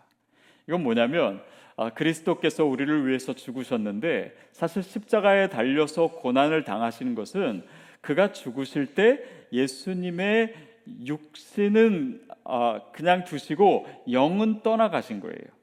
이건 0.67 0.83
뭐냐면 0.83 1.41
아, 1.75 1.91
그리스도께서 1.91 2.65
우리를 2.65 3.07
위해서 3.07 3.33
죽으셨는데 3.33 4.35
사실 4.51 4.81
십자가에 4.83 5.47
달려서 5.49 6.07
고난을 6.07 6.63
당하시는 6.63 7.13
것은 7.15 7.63
그가 8.01 8.31
죽으실 8.31 8.95
때 8.95 9.23
예수님의 9.53 10.53
육신은 11.05 12.21
아, 12.43 12.81
그냥 12.91 13.23
두시고 13.23 13.87
영은 14.11 14.61
떠나가신 14.63 15.19
거예요. 15.19 15.57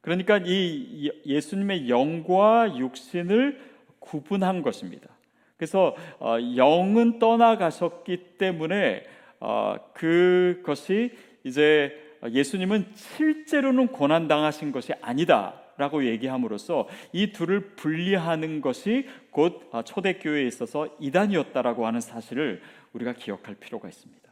그러니까 0.00 0.38
이 0.44 1.10
예수님의 1.24 1.88
영과 1.88 2.76
육신을 2.76 3.60
구분한 4.00 4.62
것입니다. 4.62 5.08
그래서 5.56 5.96
어, 6.18 6.36
영은 6.56 7.18
떠나가셨기 7.18 8.36
때문에 8.36 9.04
어, 9.40 9.76
그것이 9.94 11.12
이제 11.44 12.03
예수님은 12.32 12.92
실제로는 12.94 13.88
고난 13.88 14.28
당하신 14.28 14.72
것이 14.72 14.92
아니다 15.00 15.60
라고 15.76 16.04
얘기함으로써 16.06 16.88
이 17.12 17.32
둘을 17.32 17.74
분리하는 17.74 18.60
것이 18.60 19.08
곧 19.30 19.68
어, 19.72 19.82
초대교회에 19.82 20.46
있어서 20.46 20.88
이단이었다라고 21.00 21.86
하는 21.86 22.00
사실을 22.00 22.62
우리가 22.92 23.14
기억할 23.14 23.56
필요가 23.56 23.88
있습니다. 23.88 24.22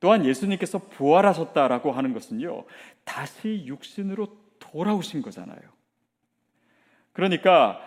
또한 0.00 0.24
예수님께서 0.24 0.78
부활하셨다라고 0.78 1.92
하는 1.92 2.12
것은요 2.12 2.64
다시 3.04 3.64
육신으로 3.66 4.28
돌아오신 4.58 5.22
거잖아요. 5.22 5.60
그러니까 7.12 7.80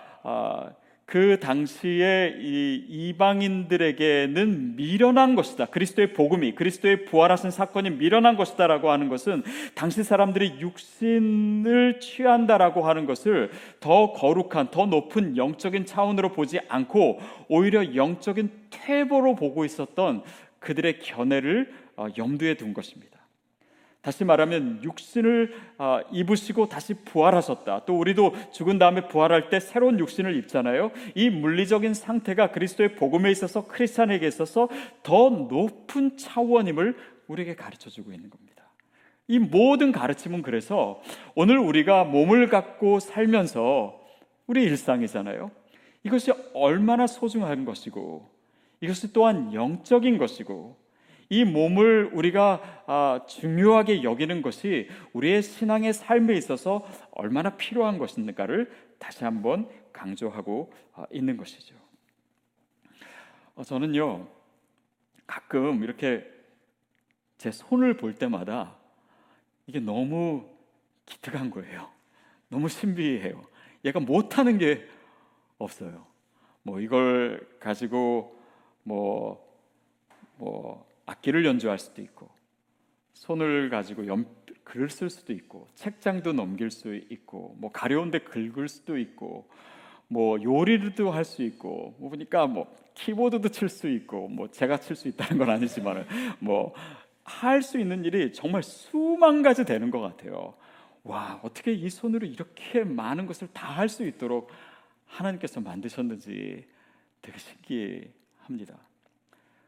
그 1.10 1.40
당시에 1.40 2.36
이 2.40 2.86
이방인들에게는 2.88 4.76
미련한 4.76 5.34
것이다. 5.34 5.66
그리스도의 5.66 6.14
복음이 6.14 6.54
그리스도의 6.54 7.06
부활하신 7.06 7.50
사건이 7.50 7.90
미련한 7.90 8.38
것이다라고 8.38 8.92
하는 8.92 9.10
것은 9.10 9.42
당시 9.74 10.04
사람들이 10.04 10.58
육신을 10.60 12.00
취한다라고 12.00 12.88
하는 12.88 13.08
것을 13.08 13.50
더 13.80 14.14
거룩한 14.14 14.70
더 14.70 14.86
높은 14.86 15.36
영적인 15.36 15.88
차원으로 15.88 16.32
보지 16.32 16.60
않고 16.70 17.20
오히려 17.48 17.96
영적인 17.96 18.52
퇴보로 18.70 19.34
보고 19.34 19.66
있었던 19.66 20.22
그들의 20.60 21.00
견해를 21.00 21.74
어, 21.96 22.06
염두에 22.20 22.54
둔 22.54 22.76
것입니다. 22.76 23.09
다시 24.02 24.24
말하면 24.24 24.82
육신을 24.84 25.54
아, 25.78 26.02
입으시고 26.12 26.70
다시 26.70 26.94
부활하셨다. 26.94 27.86
또 27.86 28.00
우리도 28.00 28.34
죽은 28.52 28.80
다음에 28.80 29.08
부활할 29.08 29.50
때 29.50 29.60
새로운 29.60 30.00
육신을 30.00 30.36
입잖아요. 30.38 30.92
이 31.16 31.30
물리적인 31.30 31.94
상태가 31.94 32.52
그리스도의 32.52 32.96
복음에 32.96 33.30
있어서 33.32 33.68
크리스찬에게 33.68 34.26
있어서 34.28 34.70
더 35.04 35.30
높은 35.30 36.18
차원임을 36.18 36.96
우리에게 37.28 37.56
가르쳐 37.56 37.90
주고 37.90 38.14
있는 38.14 38.30
겁니다. 38.30 38.50
이 39.28 39.38
모든 39.38 39.92
가르침은 39.92 40.42
그래서 40.42 41.02
오늘 41.36 41.60
우리가 41.60 42.06
몸을 42.06 42.48
갖고 42.48 43.00
살면서 43.00 44.00
우리 44.48 44.64
일상이잖아요. 44.64 45.52
이것이 46.04 46.32
얼마나 46.54 47.06
소중한 47.06 47.66
것이고 47.66 48.32
이것이 48.82 49.14
또한 49.14 49.54
영적인 49.54 50.18
것이고 50.18 50.78
이 51.30 51.46
몸을 51.46 52.10
우리가 52.12 52.84
아, 52.88 53.22
중요하게 53.28 54.04
여기는 54.04 54.42
것이 54.42 54.90
우리의 55.14 55.44
신앙의 55.44 55.94
삶에 55.94 56.34
있어서 56.36 56.86
얼마나 57.12 57.56
필요한 57.56 58.00
것인가를 58.00 58.72
다시 58.98 59.24
한번 59.24 59.70
강조하고 59.94 60.74
아, 60.94 61.06
있는 61.12 61.38
것이죠. 61.38 61.76
어, 63.56 63.64
저는요 63.64 64.28
가끔 65.28 65.84
이렇게 65.84 66.26
제 67.38 67.52
손을 67.52 67.96
볼 67.96 68.16
때마다 68.16 68.76
이게 69.68 69.80
너무 69.80 70.50
기특한 71.06 71.52
거예요. 71.52 71.90
너무 72.50 72.68
신비해요. 72.68 73.42
얘가 73.86 74.00
못하는 74.00 74.58
게 74.58 74.86
없어요. 75.60 76.08
뭐 76.64 76.80
이걸 76.80 77.48
가지고 77.60 78.36
뭐뭐 78.84 79.40
뭐 80.38 80.89
악기를 81.10 81.46
연주할 81.46 81.80
수도 81.80 82.02
있고 82.02 82.30
손을 83.14 83.70
가지고 83.70 84.08
연, 84.08 84.26
글을 84.64 84.90
쓸 84.90 85.10
수도 85.10 85.34
있고 85.34 85.68
책장도 85.76 86.34
넘길 86.34 86.70
수 86.72 86.94
있고 86.96 87.56
뭐 87.58 87.72
가려운데 87.72 88.20
긁을 88.20 88.68
수도 88.68 88.98
있고 88.98 89.50
뭐 90.08 90.42
요리도 90.42 91.12
할 91.12 91.24
수 91.26 91.44
있고 91.44 91.96
뭐 92.00 92.10
보니까 92.10 92.48
뭐 92.48 92.74
키보드도 92.94 93.50
칠 93.50 93.70
수 93.70 93.90
있고 93.90 94.28
뭐 94.28 94.50
제가 94.50 94.78
칠 94.80 94.96
수 94.96 95.08
있다는 95.08 95.38
건 95.38 95.50
아니지만은 95.50 96.06
뭐 96.40 96.74
할 97.24 97.62
수 97.62 97.80
있는 97.80 98.04
일이 98.06 98.34
정말 98.34 98.64
수만 98.64 99.44
가지 99.44 99.64
되는 99.64 99.92
것 99.92 100.00
같아요. 100.00 100.56
와 101.04 101.40
어떻게 101.44 101.72
이 101.74 101.88
손으로 101.90 102.26
이렇게 102.26 102.84
많은 102.84 103.28
것을 103.28 103.48
다 103.54 103.68
할 103.74 103.88
수 103.88 104.04
있도록 104.06 104.50
하나님께서 105.06 105.62
만드셨는지 105.62 106.66
되게 107.22 107.38
신기합니다. 107.38 108.78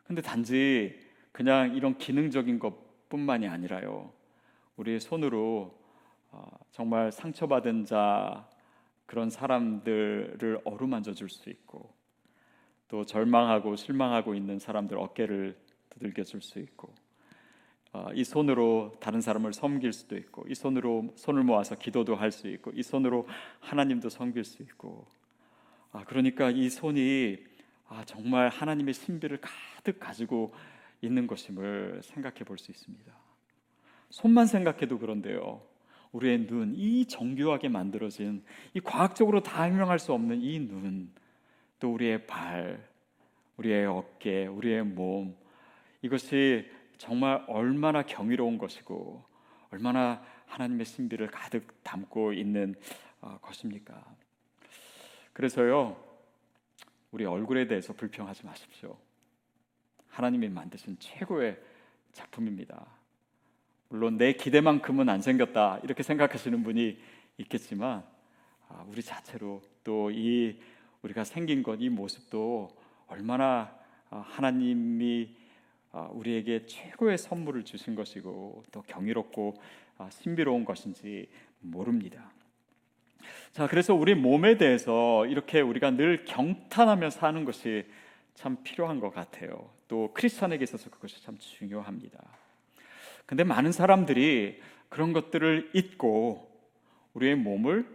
근데 0.06 0.21
단지 0.23 0.99
그냥 1.31 1.75
이런 1.75 1.97
기능적인 1.97 2.59
것뿐만이 2.59 3.47
아니라요. 3.47 4.11
우리의 4.77 4.99
손으로 4.99 5.79
어, 6.31 6.47
정말 6.71 7.11
상처받은 7.11 7.85
자 7.85 8.47
그런 9.05 9.29
사람들을 9.29 10.61
어루만져 10.63 11.13
줄 11.13 11.29
수 11.29 11.49
있고 11.49 11.93
또 12.87 13.05
절망하고 13.05 13.75
실망하고 13.75 14.35
있는 14.35 14.59
사람들 14.59 14.97
어깨를 14.97 15.57
두들겨 15.89 16.23
줄 16.23 16.41
수 16.41 16.59
있고 16.59 16.93
어, 17.93 18.07
이 18.13 18.23
손으로 18.23 18.95
다른 19.01 19.19
사람을 19.19 19.51
섬길 19.53 19.91
수도 19.91 20.15
있고 20.17 20.45
이 20.47 20.55
손으로 20.55 21.13
손을 21.15 21.43
모아서 21.43 21.75
기도도 21.75 22.15
할 22.15 22.31
수 22.31 22.47
있고 22.47 22.71
이 22.73 22.83
손으로 22.83 23.27
하나님도 23.59 24.09
섬길 24.09 24.45
수 24.45 24.63
있고 24.63 25.05
아 25.91 26.05
그러니까 26.05 26.49
이 26.49 26.69
손이 26.69 27.37
아 27.89 28.05
정말 28.05 28.47
하나님의 28.47 28.93
신비를 28.93 29.39
가득 29.41 29.99
가지고 29.99 30.53
있는 31.01 31.27
것임을 31.27 32.01
생각해 32.03 32.43
볼 32.43 32.57
수 32.57 32.71
있습니다. 32.71 33.11
손만 34.09 34.45
생각해도 34.45 34.99
그런데요. 34.99 35.61
우리의 36.11 36.45
눈, 36.47 36.73
이 36.75 37.05
정교하게 37.05 37.69
만들어진 37.69 38.43
이 38.73 38.79
과학적으로 38.81 39.41
다 39.41 39.57
설명할 39.63 39.99
수 39.99 40.13
없는 40.13 40.41
이 40.41 40.59
눈, 40.59 41.11
또 41.79 41.93
우리의 41.93 42.27
발, 42.27 42.85
우리의 43.57 43.85
어깨, 43.85 44.47
우리의 44.47 44.83
몸, 44.83 45.35
이것이 46.01 46.69
정말 46.97 47.43
얼마나 47.47 48.03
경이로운 48.03 48.57
것이고 48.57 49.23
얼마나 49.71 50.21
하나님의 50.47 50.85
신비를 50.85 51.27
가득 51.27 51.81
담고 51.83 52.33
있는 52.33 52.75
어, 53.21 53.37
것입니까? 53.41 54.03
그래서요, 55.31 55.95
우리 57.11 57.25
얼굴에 57.25 57.67
대해서 57.67 57.93
불평하지 57.93 58.45
마십시오. 58.45 58.97
하나님이 60.12 60.50
만드신 60.50 60.97
최고의 61.00 61.58
작품입니다. 62.13 62.86
물론 63.89 64.17
내 64.17 64.34
기대만큼은 64.34 65.10
안 65.10 65.21
생겼다 65.21 65.80
이렇게 65.84 66.04
생각하시는 66.04 66.63
분이 66.63 66.97
있겠지만 67.38 68.04
아, 68.69 68.86
우리 68.88 69.02
자체로 69.02 69.62
또 69.84 70.12
이 70.12 70.60
우리가 71.02 71.24
생긴 71.24 71.63
것 71.63 71.80
이 71.82 71.89
모습도 71.89 72.69
얼마나 73.08 73.76
아, 74.10 74.17
하나님이 74.17 75.36
아, 75.93 76.10
우리에게 76.12 76.65
최고의 76.67 77.17
선물을 77.17 77.63
주신 77.65 77.95
것이고 77.95 78.63
또 78.71 78.82
경이롭고 78.84 79.56
신비로운 80.10 80.63
것인지 80.65 81.28
모릅니다. 81.60 82.32
자, 83.52 83.67
그래서 83.67 83.93
우리 83.93 84.15
몸에 84.15 84.58
대해서 84.58 85.26
이렇게 85.28 85.62
우리가 85.62 85.91
늘 85.91 86.26
경탄하며 86.26 87.10
사는 87.10 87.43
것이 87.45 87.86
참 88.34 88.58
필요한 88.63 89.00
것 89.00 89.12
같아요. 89.13 89.69
또 89.91 90.10
크리스천에게 90.13 90.63
있어서 90.63 90.89
그것이 90.89 91.21
참 91.21 91.38
중요합니다. 91.38 92.17
근데 93.25 93.43
많은 93.43 93.73
사람들이 93.73 94.62
그런 94.88 95.12
것들을 95.12 95.71
잊고 95.73 96.49
우리의 97.13 97.36
몸을 97.36 97.86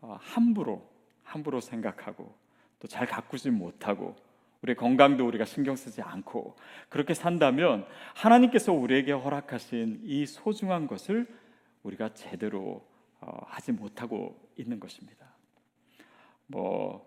어, 0.00 0.18
함부로 0.20 0.90
함부로 1.22 1.60
생각하고 1.60 2.34
또 2.80 2.88
잘 2.88 3.06
가꾸지 3.06 3.50
못하고 3.50 4.16
우리 4.62 4.74
건강도 4.74 5.24
우리가 5.28 5.44
신경 5.44 5.76
쓰지 5.76 6.02
않고 6.02 6.56
그렇게 6.88 7.14
산다면 7.14 7.86
하나님께서 8.16 8.72
우리에게 8.72 9.12
허락하신 9.12 10.00
이 10.02 10.26
소중한 10.26 10.88
것을 10.88 11.24
우리가 11.84 12.14
제대로 12.14 12.84
어, 13.20 13.46
하지 13.46 13.70
못하고 13.70 14.36
있는 14.56 14.80
것입니다. 14.80 15.24
뭐 16.48 17.06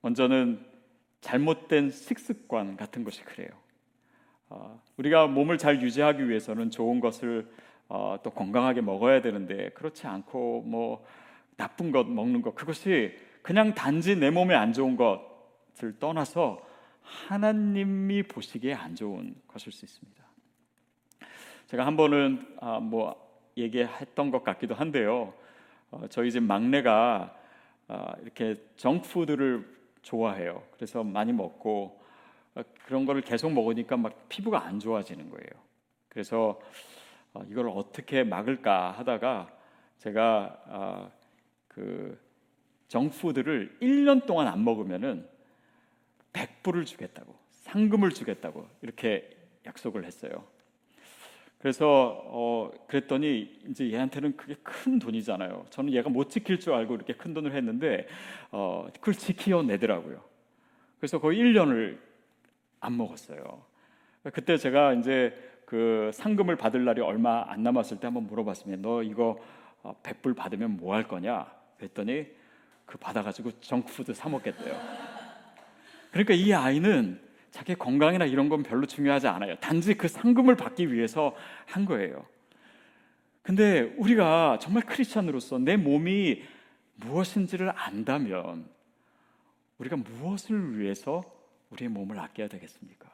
먼저는 0.00 0.64
잘못된 1.20 1.90
식습관 1.90 2.78
같은 2.78 3.04
것이 3.04 3.22
그래요. 3.24 3.61
어, 4.54 4.78
우리가 4.98 5.28
몸을 5.28 5.56
잘 5.56 5.80
유지하기 5.80 6.28
위해서는 6.28 6.70
좋은 6.70 7.00
것을 7.00 7.50
어, 7.88 8.18
또 8.22 8.30
건강하게 8.30 8.82
먹어야 8.82 9.22
되는데 9.22 9.70
그렇지 9.70 10.06
않고 10.06 10.62
뭐 10.66 11.06
나쁜 11.56 11.90
것 11.90 12.06
먹는 12.06 12.42
것 12.42 12.54
그것이 12.54 13.16
그냥 13.40 13.74
단지 13.74 14.14
내 14.14 14.30
몸에 14.30 14.54
안 14.54 14.74
좋은 14.74 14.96
것을 14.96 15.98
떠나서 15.98 16.62
하나님이 17.00 18.24
보시기에 18.24 18.74
안 18.74 18.94
좋은 18.94 19.34
것일 19.48 19.72
수 19.72 19.86
있습니다. 19.86 20.22
제가 21.68 21.86
한 21.86 21.96
번은 21.96 22.56
아, 22.60 22.78
뭐 22.78 23.16
얘기했던 23.56 24.30
것 24.30 24.44
같기도 24.44 24.74
한데요. 24.74 25.32
어, 25.90 26.06
저희 26.10 26.30
집 26.30 26.42
막내가 26.42 27.34
아, 27.88 28.12
이렇게 28.20 28.62
정푸드를 28.76 29.66
좋아해요. 30.02 30.62
그래서 30.74 31.02
많이 31.02 31.32
먹고 31.32 31.98
어, 31.98 32.01
그런 32.84 33.06
거를 33.06 33.22
계속 33.22 33.52
먹으니까 33.52 33.96
막 33.96 34.28
피부가 34.28 34.64
안 34.64 34.78
좋아지는 34.78 35.30
거예요. 35.30 35.62
그래서 36.08 36.60
어, 37.32 37.42
이걸 37.48 37.68
어떻게 37.68 38.24
막을까 38.24 38.92
하다가 38.92 39.50
제가 39.98 40.62
아, 40.66 41.10
그 41.68 42.20
정푸드를 42.88 43.78
1년 43.80 44.26
동안 44.26 44.48
안 44.48 44.64
먹으면은 44.64 45.26
100불을 46.32 46.84
주겠다고 46.84 47.34
상금을 47.50 48.10
주겠다고 48.10 48.68
이렇게 48.82 49.30
약속을 49.64 50.04
했어요. 50.04 50.44
그래서 51.58 52.20
어 52.26 52.72
그랬더니 52.88 53.60
이제 53.68 53.92
얘한테는 53.92 54.36
그게 54.36 54.56
큰 54.62 54.98
돈이잖아요. 54.98 55.66
저는 55.70 55.92
얘가 55.92 56.10
못 56.10 56.28
지킬 56.28 56.58
줄 56.58 56.74
알고 56.74 56.96
이렇게 56.96 57.14
큰 57.14 57.32
돈을 57.32 57.54
했는데 57.54 58.08
어 58.50 58.88
그걸 58.94 59.14
지키어내더라고요. 59.14 60.22
그래서 60.98 61.20
거의 61.20 61.38
1년을 61.38 61.98
안 62.82 62.96
먹었어요. 62.96 63.64
그때 64.34 64.56
제가 64.56 64.92
이제 64.94 65.32
그 65.64 66.10
상금을 66.12 66.56
받을 66.56 66.84
날이 66.84 67.00
얼마 67.00 67.44
안 67.48 67.62
남았을 67.62 67.98
때 67.98 68.08
한번 68.08 68.26
물어봤으면 68.26 68.82
너 68.82 69.02
이거 69.02 69.38
100불 70.02 70.32
어, 70.32 70.34
받으면 70.34 70.76
뭐 70.76 70.94
할 70.94 71.08
거냐? 71.08 71.50
그랬더니 71.78 72.26
그 72.84 72.98
받아가지고 72.98 73.52
정푸드 73.60 74.12
사 74.12 74.28
먹겠대요. 74.28 74.78
그러니까 76.10 76.34
이 76.34 76.52
아이는 76.52 77.20
자기 77.50 77.74
건강이나 77.74 78.26
이런 78.26 78.48
건 78.48 78.62
별로 78.62 78.86
중요하지 78.86 79.28
않아요. 79.28 79.56
단지 79.56 79.94
그 79.94 80.08
상금을 80.08 80.56
받기 80.56 80.92
위해서 80.92 81.34
한 81.66 81.84
거예요. 81.84 82.26
근데 83.42 83.92
우리가 83.96 84.58
정말 84.60 84.84
크리스천으로서 84.84 85.58
내 85.58 85.76
몸이 85.76 86.42
무엇인지를 86.96 87.72
안다면 87.74 88.66
우리가 89.78 89.96
무엇을 89.96 90.78
위해서 90.78 91.24
우리의 91.72 91.88
몸을 91.88 92.18
아껴야 92.18 92.48
되겠습니까? 92.48 93.10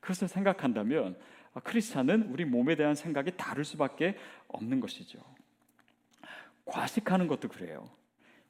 그것을 0.00 0.28
생각한다면 0.28 1.16
크리스찬은 1.64 2.30
우리 2.30 2.44
몸에 2.44 2.76
대한 2.76 2.94
생각이 2.94 3.32
다를 3.36 3.64
수밖에 3.64 4.16
없는 4.48 4.80
것이죠. 4.80 5.18
과식하는 6.64 7.26
것도 7.26 7.48
그래요. 7.48 7.88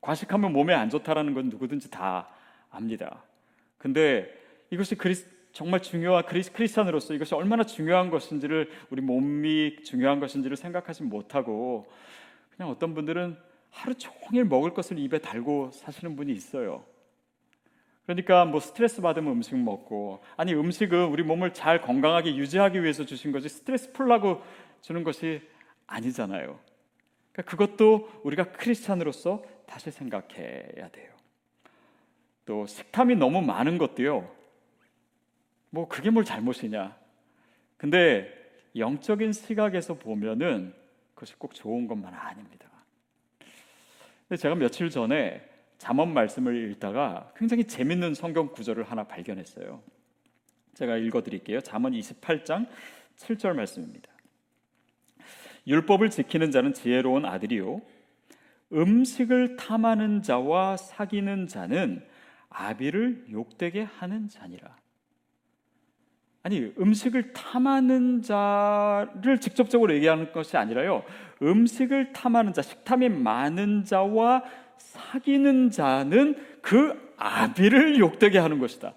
과식하면 0.01 0.53
몸에 0.53 0.75
안 0.75 0.91
좋다라는 0.91 1.35
건 1.35 1.49
누구든지 1.49 1.91
다 1.91 2.29
압니다. 2.71 3.23
근데 3.79 4.33
이것이 4.71 4.95
그리스, 4.97 5.27
정말 5.53 5.81
중요한 5.81 6.25
그리스, 6.27 6.53
크리스찬으로서 6.53 7.15
이것이 7.15 7.35
얼마나 7.35 7.65
중요한 7.65 8.11
것인지를 8.11 8.71
우리 8.91 9.01
몸이 9.01 9.83
중요한 9.85 10.21
것인지를 10.21 10.57
생각하지 10.57 11.05
못하고 11.05 11.91
그냥 12.55 12.71
어떤 12.71 12.95
분들은 12.95 13.37
하루 13.71 13.95
종일 13.95 14.45
먹을 14.45 14.75
것을 14.75 14.99
입에 14.99 15.19
달고 15.19 15.71
사시는 15.73 16.17
분이 16.17 16.33
있어요. 16.33 16.85
그러니까 18.09 18.47
뭐 18.47 18.59
스트레스 18.59 19.03
받으면 19.03 19.35
음식 19.35 19.55
먹고 19.55 20.25
아니 20.39 20.55
음식은 20.55 21.09
우리 21.09 21.23
몸을 21.23 21.53
잘 21.53 21.83
건강하게 21.83 22.37
유지하기 22.37 22.83
위해서 22.83 23.05
주신 23.05 23.33
거지 23.33 23.51
스트레스 23.51 23.93
풀라고 23.93 24.43
주는 24.81 25.05
것이 25.05 25.43
아니잖아요. 25.87 26.59
그러니까 27.33 27.51
그것도 27.51 28.23
우리가 28.25 28.53
크리스찬으로서 28.53 29.45
다시 29.67 29.91
생각해야 29.91 30.89
돼요. 30.89 31.13
또 32.47 32.65
식탐이 32.65 33.15
너무 33.17 33.43
많은 33.43 33.77
것도요. 33.77 34.35
뭐 35.69 35.87
그게 35.87 36.09
뭘 36.09 36.25
잘못이냐? 36.25 36.97
근데 37.77 38.33
영적인 38.75 39.35
시각에서 39.35 39.99
보면은 39.99 40.75
그것이 41.15 41.35
꼭 41.37 41.55
좋은 41.55 41.87
것만 41.87 42.15
아닙니다. 42.15 42.71
근데 44.27 44.41
제가 44.41 44.55
며칠 44.55 44.89
전에 44.89 45.47
잠언 45.79 46.13
말씀을 46.13 46.71
읽다가 46.71 47.33
굉장히 47.37 47.65
재밌는 47.65 48.15
성경 48.15 48.49
구절을 48.49 48.85
하나 48.85 49.05
발견했어요. 49.05 49.81
제가 50.75 50.97
읽어 50.97 51.23
드릴게요. 51.23 51.61
잠언 51.61 51.93
28장 51.93 52.69
7절 53.17 53.55
말씀입니다. 53.55 54.11
율법을 55.67 56.11
지키는 56.11 56.51
자는 56.51 56.73
지혜로운 56.75 57.25
아들이요 57.25 57.81
음식을 58.73 59.57
탐하는 59.57 60.23
자와 60.23 60.77
사귀는 60.77 61.47
자는 61.47 62.05
아비를 62.51 63.27
욕되게 63.31 63.83
하는 63.83 64.29
자니라. 64.29 64.77
아니 66.43 66.73
음식을 66.79 67.33
탐하는 67.33 68.23
자를 68.23 69.41
직접적으로 69.41 69.95
얘기하는 69.95 70.33
것이 70.33 70.57
아니라요. 70.57 71.05
음식을 71.43 72.13
탐하는 72.13 72.53
자, 72.53 72.63
식탐이 72.63 73.09
많은 73.11 73.85
자와 73.85 74.43
사귀는 74.79 75.71
자는 75.71 76.37
그 76.63 77.13
아비를 77.17 77.99
욕되게 77.99 78.39
하는 78.39 78.59
것이다. 78.59 78.95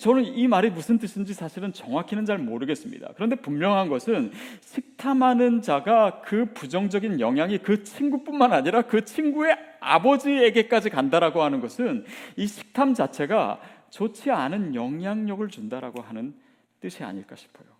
저는 0.00 0.24
이 0.24 0.48
말이 0.48 0.70
무슨 0.70 0.98
뜻인지 0.98 1.34
사실은 1.34 1.72
정확히는 1.72 2.24
잘 2.24 2.38
모르겠습니다. 2.38 3.10
그런데 3.14 3.36
분명한 3.36 3.88
것은 3.88 4.32
식탐하는 4.60 5.62
자가 5.62 6.22
그 6.22 6.46
부정적인 6.52 7.20
영향이 7.20 7.58
그 7.58 7.84
친구뿐만 7.84 8.52
아니라 8.52 8.82
그 8.82 9.04
친구의 9.04 9.56
아버지에게까지 9.80 10.90
간다라고 10.90 11.42
하는 11.42 11.60
것은 11.60 12.04
이 12.36 12.46
식탐 12.46 12.94
자체가 12.94 13.60
좋지 13.90 14.30
않은 14.30 14.74
영향력을 14.74 15.46
준다라고 15.48 16.02
하는 16.02 16.34
뜻이 16.80 17.04
아닐까 17.04 17.36
싶어요. 17.36 17.73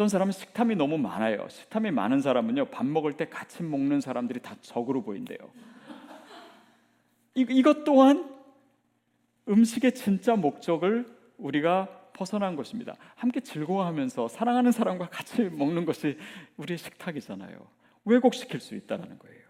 어떤 0.00 0.08
사람은 0.08 0.32
식탐이 0.32 0.76
너무 0.76 0.96
많아요. 0.96 1.46
식탐이 1.50 1.90
많은 1.90 2.22
사람은요 2.22 2.66
밥 2.70 2.86
먹을 2.86 3.12
때 3.12 3.28
같이 3.28 3.62
먹는 3.62 4.00
사람들이 4.00 4.40
다 4.40 4.56
적으로 4.62 5.02
보인대요. 5.02 5.36
이, 7.34 7.44
이것 7.50 7.84
또한 7.84 8.26
음식의 9.46 9.94
진짜 9.94 10.36
목적을 10.36 11.06
우리가 11.36 11.88
벗어난 12.14 12.56
것입니다. 12.56 12.94
함께 13.14 13.40
즐거워하면서 13.40 14.28
사랑하는 14.28 14.72
사람과 14.72 15.10
같이 15.10 15.42
먹는 15.42 15.84
것이 15.84 16.16
우리의 16.56 16.78
식탁이잖아요. 16.78 17.58
왜곡시킬 18.06 18.58
수 18.58 18.74
있다는 18.76 19.18
거예요. 19.18 19.40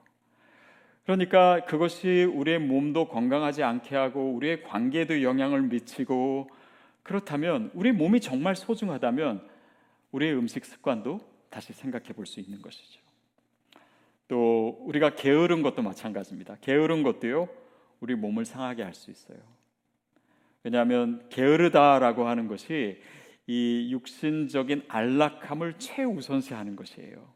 그러니까 1.05 1.65
그것이 1.67 2.25
우리의 2.25 2.59
몸도 2.59 3.07
건강하지 3.07 3.63
않게 3.63 3.95
하고 3.95 4.33
우리의 4.33 4.65
관계에도 4.65 5.23
영향을 5.23 5.63
미치고 5.63 6.51
그렇다면 7.05 7.71
우리 7.73 7.93
몸이 7.93 8.21
정말 8.21 8.57
소중하다면 8.57 9.60
우리의 10.13 10.35
음식 10.35 10.65
습관도 10.65 11.21
다시 11.51 11.73
생각해 11.73 12.13
볼 12.13 12.27
수 12.27 12.41
있는 12.41 12.61
것이죠. 12.63 13.01
또 14.29 14.79
우리가 14.87 15.15
게으른 15.17 15.63
것도 15.63 15.83
마찬가지입니다. 15.83 16.57
게으른 16.61 17.03
것도요 17.03 17.49
우리 18.01 18.15
몸을 18.15 18.45
상하게 18.45 18.83
할 18.83 18.95
수 18.95 19.11
있어요. 19.11 19.39
왜냐하면 20.63 21.27
게으르다라고 21.31 22.29
하는 22.29 22.47
것이 22.47 23.01
이 23.47 23.89
육신적인 23.91 24.85
안락함을 24.89 25.79
최우선시하는 25.79 26.77
것이에요. 26.77 27.35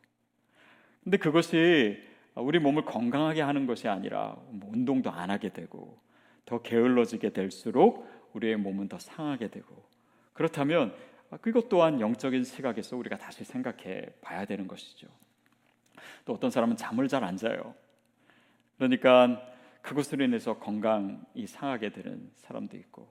근데 1.03 1.17
그것이 1.17 1.99
우리 2.37 2.59
몸을 2.59 2.85
건강하게 2.85 3.43
하는 3.43 3.67
것이 3.67 3.89
아니라 3.89 4.37
뭐 4.51 4.71
운동도 4.73 5.11
안 5.11 5.31
하게 5.31 5.49
되고 5.51 5.99
더 6.45 6.63
게을러지게 6.63 7.31
될수록 7.31 8.07
우리의 8.35 8.57
몸은 8.57 8.89
더 8.89 8.99
상하게 8.99 9.49
되고 9.49 9.85
그렇다면 10.33 10.95
그것 11.41 11.69
또한 11.69 12.01
영적인 12.01 12.45
시각에서 12.45 12.97
우리가 12.97 13.19
다시 13.19 13.45
생각해 13.45 14.07
봐야 14.21 14.45
되는 14.45 14.69
것이죠. 14.69 15.09
또 16.25 16.33
어떤 16.35 16.51
사람은 16.51 16.77
잠을 16.77 17.09
잘 17.09 17.25
안 17.25 17.37
자요. 17.37 17.75
그러니까 18.77 19.41
그것으로 19.83 20.25
인해서 20.25 20.59
건강이 20.59 21.47
상하게 21.47 21.91
되는 21.91 22.31
사람도 22.37 22.77
있고 22.79 23.09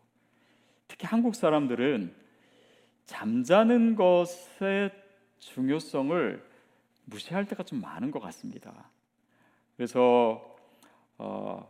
특히 0.87 1.07
한국 1.07 1.35
사람들은 1.35 2.13
잠자는 3.05 3.95
것의 3.95 4.91
중요성을 5.39 6.51
무시할 7.05 7.45
때가 7.45 7.63
좀 7.63 7.81
많은 7.81 8.11
것 8.11 8.19
같습니다. 8.19 8.89
그래서 9.75 10.55
어, 11.17 11.69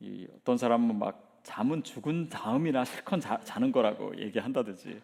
이 0.00 0.26
어떤 0.36 0.56
사람은 0.56 0.98
막 0.98 1.40
잠은 1.42 1.82
죽은 1.82 2.28
다음이나 2.28 2.84
실컷 2.84 3.20
자, 3.20 3.38
자는 3.44 3.72
거라고 3.72 4.16
얘기한다든지 4.18 5.00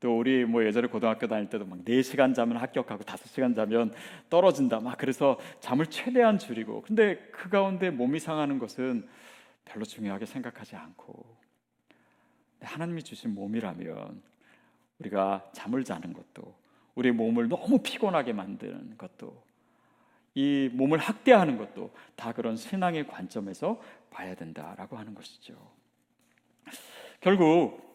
또 0.00 0.18
우리 0.18 0.46
뭐 0.46 0.64
예전에 0.64 0.88
고등학교 0.88 1.28
다닐 1.28 1.48
때도 1.48 1.66
막 1.66 1.84
4시간 1.84 2.34
자면 2.34 2.56
합격하고 2.56 3.04
5시간 3.04 3.54
자면 3.54 3.92
떨어진다. 4.30 4.80
막 4.80 4.96
그래서 4.96 5.38
잠을 5.60 5.86
최대한 5.86 6.38
줄이고. 6.38 6.80
근데 6.82 7.16
그 7.30 7.50
가운데 7.50 7.90
몸이 7.90 8.18
상하는 8.18 8.58
것은 8.58 9.06
별로 9.66 9.84
중요하게 9.84 10.24
생각하지 10.24 10.76
않고. 10.76 11.36
하나님이 12.62 13.02
주신 13.02 13.34
몸이라면 13.34 14.22
우리가 14.98 15.50
잠을 15.52 15.84
자는 15.84 16.12
것도 16.12 16.54
우리 16.94 17.10
몸을 17.10 17.48
너무 17.48 17.78
피곤하게 17.82 18.32
만드는 18.32 18.96
것도 18.96 19.42
이 20.34 20.70
몸을 20.72 20.98
학대하는 20.98 21.56
것도 21.58 21.90
다 22.16 22.32
그런 22.32 22.56
신앙의 22.56 23.06
관점에서 23.06 23.80
봐야 24.10 24.34
된다라고 24.34 24.96
하는 24.96 25.14
것이죠. 25.14 25.54
결국 27.20 27.89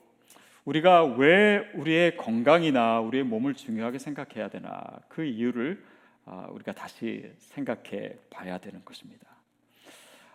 우리가 0.66 1.06
왜 1.06 1.70
우리의 1.76 2.18
건강이나 2.18 3.00
우리의 3.00 3.24
몸을 3.24 3.54
중요하게 3.54 4.00
생각해야 4.00 4.50
되나 4.50 4.84
그 5.08 5.24
이유를 5.24 5.84
아, 6.26 6.48
우리가 6.50 6.74
다시 6.74 7.32
생각해 7.38 8.16
봐야 8.32 8.58
되는 8.58 8.84
것입니다. 8.84 9.28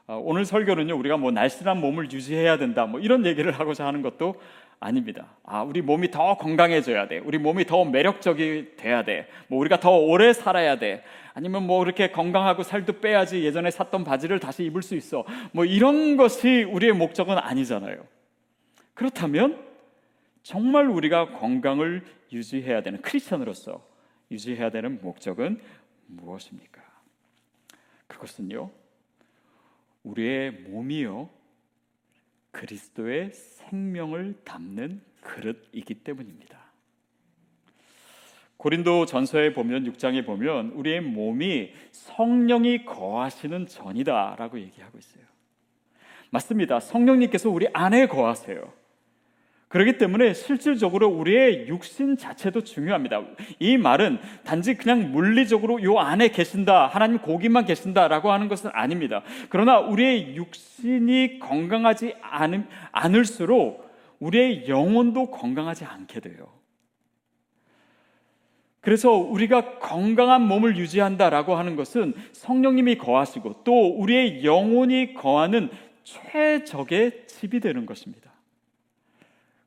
아, 0.06 0.14
오늘 0.14 0.44
설교는요 0.44 0.96
우리가 0.96 1.16
뭐 1.16 1.32
날씬한 1.32 1.80
몸을 1.80 2.12
유지해야 2.12 2.58
된다 2.58 2.86
뭐 2.86 3.00
이런 3.00 3.26
얘기를 3.26 3.50
하고자 3.50 3.84
하는 3.84 4.02
것도 4.02 4.40
아닙니다. 4.78 5.34
아 5.42 5.62
우리 5.62 5.82
몸이 5.82 6.12
더 6.12 6.36
건강해져야 6.36 7.08
돼. 7.08 7.18
우리 7.18 7.36
몸이 7.38 7.66
더 7.66 7.84
매력적이 7.84 8.76
돼야 8.76 9.02
돼. 9.02 9.26
뭐 9.48 9.58
우리가 9.58 9.80
더 9.80 9.98
오래 9.98 10.32
살아야 10.32 10.78
돼. 10.78 11.02
아니면 11.34 11.66
뭐 11.66 11.82
이렇게 11.84 12.12
건강하고 12.12 12.62
살도 12.62 13.00
빼야지 13.00 13.44
예전에 13.44 13.72
샀던 13.72 14.04
바지를 14.04 14.38
다시 14.38 14.64
입을 14.64 14.82
수 14.82 14.94
있어. 14.94 15.24
뭐 15.52 15.64
이런 15.64 16.16
것이 16.16 16.62
우리의 16.62 16.92
목적은 16.92 17.36
아니잖아요. 17.36 18.06
그렇다면 18.94 19.69
정말 20.42 20.88
우리가 20.88 21.38
건강을 21.38 22.04
유지해야 22.32 22.82
되는 22.82 23.00
크리스천으로서 23.02 23.86
유지해야 24.30 24.70
되는 24.70 25.00
목적은 25.02 25.60
무엇입니까? 26.06 26.82
그것은요. 28.06 28.70
우리의 30.02 30.50
몸이요. 30.52 31.28
그리스도의 32.52 33.32
생명을 33.32 34.40
담는 34.44 35.02
그릇이기 35.20 35.94
때문입니다. 36.02 36.58
고린도 38.56 39.06
전서에 39.06 39.54
보면 39.54 39.84
6장에 39.84 40.26
보면 40.26 40.72
우리의 40.72 41.00
몸이 41.00 41.72
성령이 41.92 42.84
거하시는 42.84 43.66
전이다라고 43.66 44.60
얘기하고 44.60 44.98
있어요. 44.98 45.24
맞습니다. 46.30 46.78
성령님께서 46.80 47.48
우리 47.48 47.68
안에 47.72 48.06
거하세요. 48.06 48.79
그렇기 49.70 49.98
때문에 49.98 50.34
실질적으로 50.34 51.08
우리의 51.08 51.68
육신 51.68 52.16
자체도 52.16 52.64
중요합니다. 52.64 53.22
이 53.60 53.76
말은 53.76 54.18
단지 54.42 54.74
그냥 54.74 55.12
물리적으로 55.12 55.80
요 55.84 56.00
안에 56.00 56.30
계신다, 56.30 56.88
하나님 56.88 57.18
고기만 57.18 57.66
계신다라고 57.66 58.32
하는 58.32 58.48
것은 58.48 58.70
아닙니다. 58.72 59.22
그러나 59.48 59.78
우리의 59.78 60.34
육신이 60.34 61.38
건강하지 61.38 62.16
않, 62.20 62.66
않을수록 62.90 63.88
우리의 64.18 64.68
영혼도 64.68 65.30
건강하지 65.30 65.84
않게 65.84 66.18
돼요. 66.18 66.48
그래서 68.80 69.12
우리가 69.12 69.78
건강한 69.78 70.42
몸을 70.48 70.78
유지한다라고 70.78 71.54
하는 71.54 71.76
것은 71.76 72.14
성령님이 72.32 72.98
거하시고 72.98 73.62
또 73.62 73.88
우리의 74.00 74.44
영혼이 74.44 75.14
거하는 75.14 75.70
최적의 76.02 77.28
집이 77.28 77.60
되는 77.60 77.86
것입니다. 77.86 78.29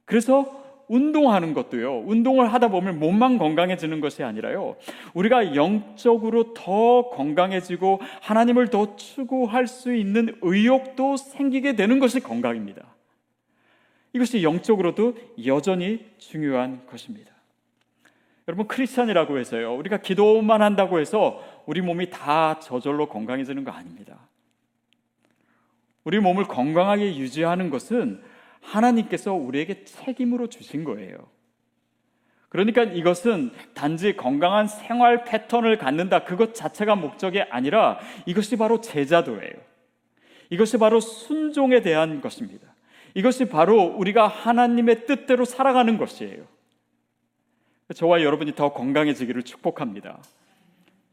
그래서 0.05 0.63
운동하는 0.87 1.53
것도요. 1.53 1.99
운동을 2.05 2.53
하다 2.53 2.67
보면 2.67 2.99
몸만 2.99 3.37
건강해지는 3.37 4.01
것이 4.01 4.23
아니라요. 4.23 4.75
우리가 5.13 5.55
영적으로 5.55 6.53
더 6.53 7.09
건강해지고 7.09 8.01
하나님을 8.21 8.69
더 8.69 8.95
추구할 8.95 9.67
수 9.67 9.95
있는 9.95 10.35
의욕도 10.41 11.17
생기게 11.17 11.75
되는 11.75 11.99
것이 11.99 12.19
건강입니다. 12.19 12.83
이것이 14.13 14.43
영적으로도 14.43 15.15
여전히 15.45 16.05
중요한 16.17 16.85
것입니다. 16.85 17.31
여러분 18.47 18.67
크리스찬이라고 18.67 19.39
해서요. 19.39 19.73
우리가 19.75 19.97
기도만 19.97 20.61
한다고 20.61 20.99
해서 20.99 21.41
우리 21.65 21.81
몸이 21.81 22.09
다 22.09 22.59
저절로 22.59 23.07
건강해지는 23.07 23.63
거 23.63 23.71
아닙니다. 23.71 24.19
우리 26.03 26.19
몸을 26.19 26.43
건강하게 26.43 27.15
유지하는 27.15 27.69
것은 27.69 28.21
하나님께서 28.63 29.33
우리에게 29.33 29.83
책임으로 29.83 30.47
주신 30.47 30.83
거예요. 30.83 31.17
그러니까 32.49 32.83
이것은 32.83 33.51
단지 33.73 34.15
건강한 34.15 34.67
생활 34.67 35.23
패턴을 35.23 35.77
갖는다 35.77 36.23
그것 36.23 36.53
자체가 36.53 36.95
목적이 36.95 37.41
아니라 37.41 37.99
이것이 38.25 38.57
바로 38.57 38.79
제자도예요. 38.79 39.53
이것이 40.49 40.77
바로 40.77 40.99
순종에 40.99 41.81
대한 41.81 42.21
것입니다. 42.21 42.73
이것이 43.15 43.49
바로 43.49 43.81
우리가 43.83 44.27
하나님의 44.27 45.07
뜻대로 45.07 45.45
살아가는 45.45 45.97
것이에요. 45.97 46.45
저와 47.95 48.21
여러분이 48.21 48.53
더 48.55 48.71
건강해지기를 48.71 49.43
축복합니다. 49.43 50.21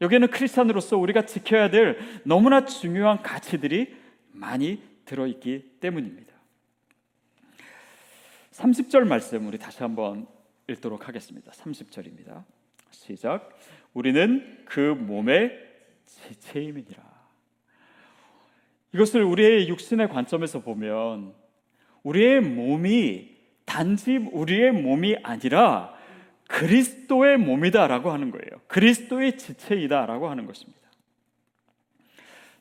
여기에는 0.01 0.29
크리스찬으로서 0.29 0.97
우리가 0.97 1.25
지켜야 1.25 1.69
될 1.69 1.97
너무나 2.23 2.65
중요한 2.65 3.21
가치들이 3.21 3.95
많이 4.31 4.81
들어있기 5.05 5.77
때문입니다. 5.79 6.30
30절 8.61 9.07
말씀 9.07 9.47
우리 9.47 9.57
다시 9.57 9.79
한번 9.81 10.27
읽도록 10.67 11.07
하겠습니다. 11.07 11.51
30절입니다. 11.51 12.43
시작. 12.91 13.49
우리는 13.95 14.63
그 14.65 14.79
몸의 14.79 15.51
지체임이니라. 16.05 17.01
이것을 18.93 19.23
우리의 19.23 19.67
육신의 19.67 20.09
관점에서 20.09 20.61
보면 20.61 21.33
우리의 22.03 22.41
몸이 22.41 23.35
단지 23.65 24.17
우리의 24.17 24.71
몸이 24.73 25.17
아니라 25.23 25.95
그리스도의 26.47 27.37
몸이다라고 27.37 28.11
하는 28.11 28.29
거예요. 28.29 28.61
그리스도의 28.67 29.39
지체이다라고 29.39 30.29
하는 30.29 30.45
것입니다. 30.45 30.81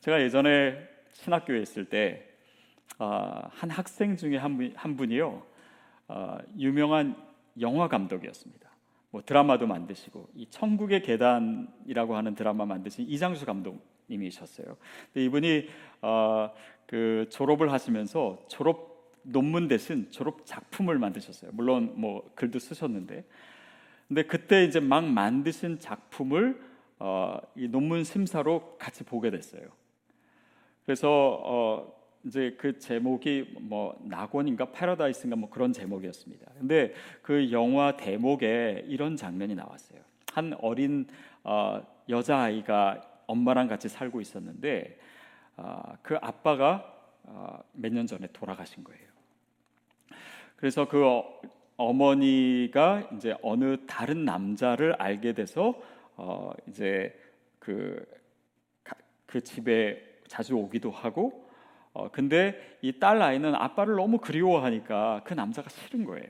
제가 0.00 0.22
예전에 0.22 0.78
신학교에 1.12 1.60
있을 1.60 1.84
때한 1.84 2.22
아, 2.96 3.50
학생 3.68 4.16
중에 4.16 4.38
한, 4.38 4.96
분이요. 4.96 5.49
어, 6.12 6.38
유명한 6.58 7.14
영화 7.60 7.86
감독이었습니다. 7.86 8.68
뭐 9.10 9.22
드라마도 9.24 9.68
만드시고 9.68 10.30
이 10.34 10.46
천국의 10.50 11.02
계단이라고 11.02 12.16
하는 12.16 12.34
드라마 12.34 12.66
만드신 12.66 13.06
이장수 13.08 13.46
감독님이셨어요. 13.46 14.76
이분이 15.14 15.68
어, 16.02 16.50
그 16.86 17.26
졸업을 17.30 17.70
하시면서 17.70 18.40
졸업 18.48 18.90
논문 19.22 19.68
대신 19.68 20.10
졸업 20.10 20.44
작품을 20.44 20.98
만드셨어요. 20.98 21.52
물론 21.54 21.92
뭐 21.94 22.28
글도 22.34 22.58
쓰셨는데, 22.58 23.24
근데 24.08 24.22
그때 24.24 24.64
이제 24.64 24.80
막 24.80 25.04
만드신 25.04 25.78
작품을 25.78 26.60
어, 26.98 27.38
이 27.54 27.68
논문 27.68 28.02
심사로 28.02 28.76
같이 28.78 29.04
보게 29.04 29.30
됐어요. 29.30 29.62
그래서 30.84 31.40
어, 31.44 31.99
이제 32.24 32.54
그 32.58 32.78
제목이 32.78 33.56
뭐 33.60 33.98
낙원인가 34.04 34.72
패러다이스인가 34.72 35.36
뭐 35.36 35.48
그런 35.48 35.72
제목이었습니다. 35.72 36.52
근데 36.58 36.92
그 37.22 37.50
영화 37.50 37.96
대목에 37.96 38.84
이런 38.86 39.16
장면이 39.16 39.54
나왔어요. 39.54 40.00
한 40.32 40.54
어린 40.60 41.06
어, 41.42 41.82
여자 42.08 42.38
아이가 42.38 43.00
엄마랑 43.26 43.68
같이 43.68 43.88
살고 43.88 44.20
있었는데 44.20 44.98
어, 45.56 45.82
그 46.02 46.16
아빠가 46.20 46.94
어, 47.24 47.62
몇년 47.72 48.06
전에 48.06 48.26
돌아가신 48.32 48.84
거예요. 48.84 49.08
그래서 50.56 50.86
그 50.86 51.06
어, 51.06 51.40
어머니가 51.76 53.08
이제 53.14 53.34
어느 53.40 53.78
다른 53.86 54.26
남자를 54.26 54.92
알게 54.94 55.32
돼서 55.32 55.80
어, 56.16 56.52
이제 56.68 57.18
그, 57.58 58.04
그 59.24 59.40
집에 59.40 60.20
자주 60.28 60.54
오기도 60.54 60.90
하고 60.90 61.49
어, 61.92 62.08
근데 62.10 62.78
이 62.82 62.92
딸 62.98 63.20
아이는 63.20 63.54
아빠를 63.54 63.96
너무 63.96 64.18
그리워하니까 64.18 65.22
그 65.24 65.34
남자가 65.34 65.68
싫은 65.68 66.04
거예요. 66.04 66.28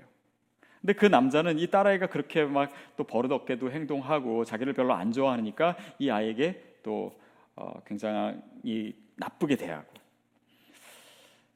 근데 0.80 0.94
그 0.94 1.04
남자는 1.06 1.58
이 1.58 1.66
딸아이가 1.66 2.06
그렇게 2.06 2.44
막 2.44 2.70
또 2.96 3.04
버릇없게도 3.04 3.70
행동하고 3.70 4.44
자기를 4.44 4.72
별로 4.72 4.94
안 4.94 5.12
좋아하니까 5.12 5.76
이 5.98 6.10
아이에게 6.10 6.78
또 6.82 7.12
어, 7.56 7.80
굉장히 7.86 8.94
나쁘게 9.16 9.56
대하고 9.56 9.86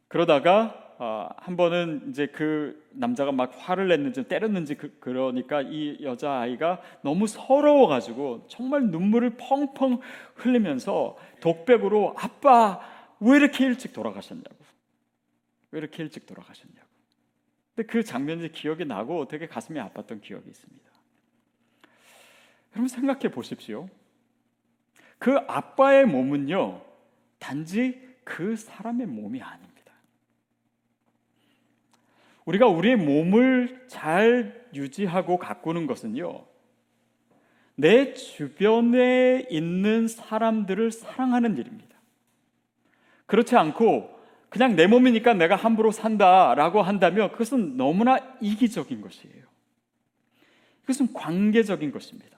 그러다가 0.08 0.80
어, 0.98 1.28
한 1.38 1.56
번은 1.56 2.06
이제 2.10 2.26
그 2.26 2.86
남자가 2.90 3.32
막 3.32 3.52
화를 3.56 3.88
냈는지 3.88 4.22
때렸는지 4.24 4.76
그, 4.76 4.96
그러니까 5.00 5.60
이 5.62 5.98
여자 6.02 6.38
아이가 6.40 6.80
너무 7.02 7.26
서러워 7.26 7.88
가지고 7.88 8.44
정말 8.48 8.84
눈물을 8.84 9.36
펑펑 9.36 10.00
흘리면서 10.36 11.16
독백으로 11.40 12.14
아빠 12.16 12.80
왜 13.20 13.36
이렇게 13.36 13.64
일찍 13.64 13.92
돌아가셨냐고. 13.92 14.56
왜 15.70 15.78
이렇게 15.78 16.02
일찍 16.02 16.26
돌아가셨냐고. 16.26 16.88
근데 17.74 17.86
그 17.90 18.04
장면이 18.04 18.52
기억이 18.52 18.84
나고 18.84 19.26
되게 19.26 19.46
가슴이 19.46 19.78
아팠던 19.80 20.22
기억이 20.22 20.48
있습니다. 20.48 20.90
여러분 22.72 22.88
생각해 22.88 23.30
보십시오. 23.30 23.88
그 25.18 25.36
아빠의 25.48 26.06
몸은요, 26.06 26.84
단지 27.38 28.00
그 28.24 28.56
사람의 28.56 29.06
몸이 29.06 29.40
아닙니다. 29.42 29.74
우리가 32.44 32.66
우리의 32.66 32.96
몸을 32.96 33.86
잘 33.88 34.68
유지하고 34.74 35.38
가꾸는 35.38 35.86
것은요, 35.86 36.46
내 37.76 38.14
주변에 38.14 39.46
있는 39.50 40.06
사람들을 40.06 40.92
사랑하는 40.92 41.56
일입니다. 41.56 41.93
그렇지 43.26 43.56
않고 43.56 44.14
그냥 44.48 44.76
내 44.76 44.86
몸이니까 44.86 45.34
내가 45.34 45.56
함부로 45.56 45.90
산다라고 45.90 46.82
한다면 46.82 47.32
그것은 47.32 47.76
너무나 47.76 48.18
이기적인 48.40 49.00
것이에요. 49.00 49.44
그것은 50.82 51.12
관계적인 51.12 51.90
것입니다. 51.90 52.36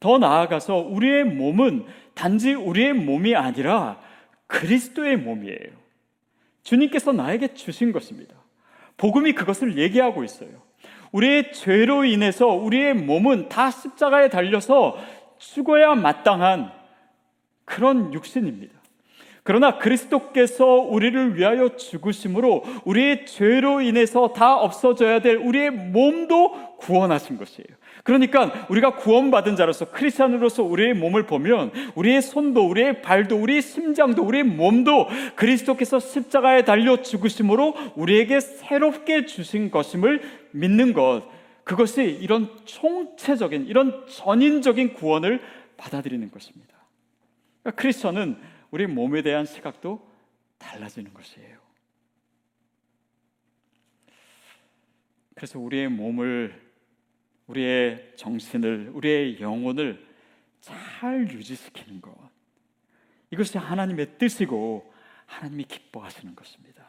더 0.00 0.18
나아가서 0.18 0.76
우리의 0.76 1.24
몸은 1.24 1.86
단지 2.14 2.54
우리의 2.54 2.92
몸이 2.92 3.36
아니라 3.36 4.00
그리스도의 4.46 5.16
몸이에요. 5.16 5.84
주님께서 6.62 7.12
나에게 7.12 7.54
주신 7.54 7.92
것입니다. 7.92 8.34
복음이 8.96 9.32
그것을 9.32 9.78
얘기하고 9.78 10.24
있어요. 10.24 10.50
우리의 11.12 11.52
죄로 11.52 12.04
인해서 12.04 12.48
우리의 12.48 12.94
몸은 12.94 13.48
다 13.48 13.70
십자가에 13.70 14.28
달려서 14.28 14.98
죽어야 15.38 15.94
마땅한 15.94 16.72
그런 17.64 18.12
육신입니다. 18.12 18.74
그러나 19.44 19.76
그리스도께서 19.76 20.64
우리를 20.64 21.36
위하여 21.36 21.76
죽으심으로 21.76 22.64
우리의 22.86 23.26
죄로 23.26 23.82
인해서 23.82 24.32
다 24.32 24.56
없어져야 24.56 25.20
될 25.20 25.36
우리의 25.36 25.70
몸도 25.70 26.78
구원하신 26.78 27.36
것이에요. 27.36 27.68
그러니까 28.04 28.66
우리가 28.70 28.96
구원받은 28.96 29.56
자로서 29.56 29.90
크리스천으로서 29.90 30.62
우리의 30.62 30.94
몸을 30.94 31.26
보면 31.26 31.72
우리의 31.94 32.22
손도 32.22 32.66
우리의 32.66 33.02
발도 33.02 33.36
우리의 33.36 33.60
심장도 33.60 34.22
우리의 34.22 34.44
몸도 34.44 35.08
그리스도께서 35.36 36.00
십자가에 36.00 36.64
달려 36.64 37.02
죽으심으로 37.02 37.74
우리에게 37.96 38.40
새롭게 38.40 39.26
주신 39.26 39.70
것임을 39.70 40.22
믿는 40.52 40.94
것 40.94 41.22
그것이 41.64 42.02
이런 42.02 42.48
총체적인 42.64 43.66
이런 43.66 44.06
전인적인 44.08 44.94
구원을 44.94 45.40
받아들이는 45.76 46.30
것입니다. 46.30 46.74
그러니까 47.62 47.80
크리스천은 47.80 48.53
우리 48.74 48.88
몸에 48.88 49.22
대한 49.22 49.46
시각도 49.46 50.04
달라지는 50.58 51.14
것이에요. 51.14 51.60
그래서 55.36 55.60
우리의 55.60 55.88
몸을, 55.88 56.60
우리의 57.46 58.14
정신을, 58.16 58.90
우리의 58.92 59.40
영혼을 59.40 60.04
잘 60.60 61.30
유지시키는 61.30 62.00
것. 62.00 62.12
이것이 63.30 63.58
하나님의 63.58 64.18
뜻이고 64.18 64.92
하나님이 65.26 65.62
기뻐하시는 65.66 66.34
것입니다. 66.34 66.84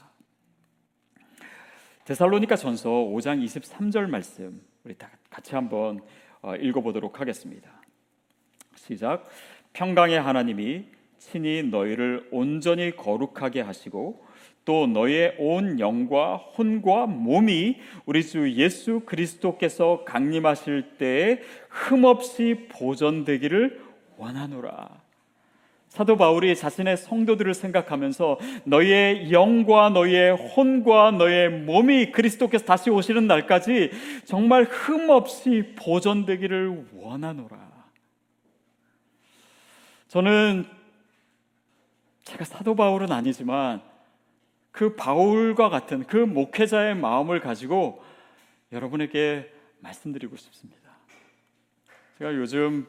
데살로니가 2.05 2.55
전서 2.55 2.89
5장 2.89 3.45
23절 3.45 4.09
말씀 4.09 4.59
우리 4.83 4.95
다 4.95 5.11
같이 5.29 5.53
한번 5.53 6.03
어, 6.41 6.55
읽어보도록 6.55 7.21
하겠습니다. 7.21 7.79
시작. 8.73 9.29
평강의 9.73 10.19
하나님이 10.19 10.94
친히 11.25 11.63
너희를 11.63 12.27
온전히 12.31 12.95
거룩하게 12.95 13.61
하시고 13.61 14.23
또 14.63 14.87
너희의 14.87 15.35
온 15.39 15.79
영과 15.79 16.35
혼과 16.37 17.07
몸이 17.07 17.77
우리 18.05 18.23
주 18.23 18.51
예수 18.53 19.01
그리스도께서 19.05 20.03
강림하실 20.05 20.97
때에 20.97 21.39
흠없이 21.69 22.67
보존되기를 22.69 23.81
원하노라. 24.17 25.03
사도 25.87 26.17
바울이 26.17 26.55
자신의 26.55 26.97
성도들을 26.97 27.53
생각하면서 27.53 28.39
너희의 28.65 29.31
영과 29.31 29.89
너희의 29.89 30.35
혼과 30.35 31.11
너희의 31.11 31.49
몸이 31.49 32.11
그리스도께서 32.11 32.65
다시 32.65 32.89
오시는 32.89 33.27
날까지 33.27 33.91
정말 34.25 34.65
흠없이 34.65 35.73
보존되기를 35.75 36.87
원하노라. 36.93 37.57
저는 40.07 40.65
제가 42.25 42.43
사도 42.43 42.75
바울은 42.75 43.11
아니지만 43.11 43.81
그 44.71 44.95
바울과 44.95 45.69
같은 45.69 46.05
그 46.05 46.17
목회자의 46.17 46.95
마음을 46.95 47.39
가지고 47.39 48.03
여러분에게 48.71 49.53
말씀드리고 49.79 50.35
싶습니다. 50.35 50.91
제가 52.17 52.35
요즘 52.35 52.87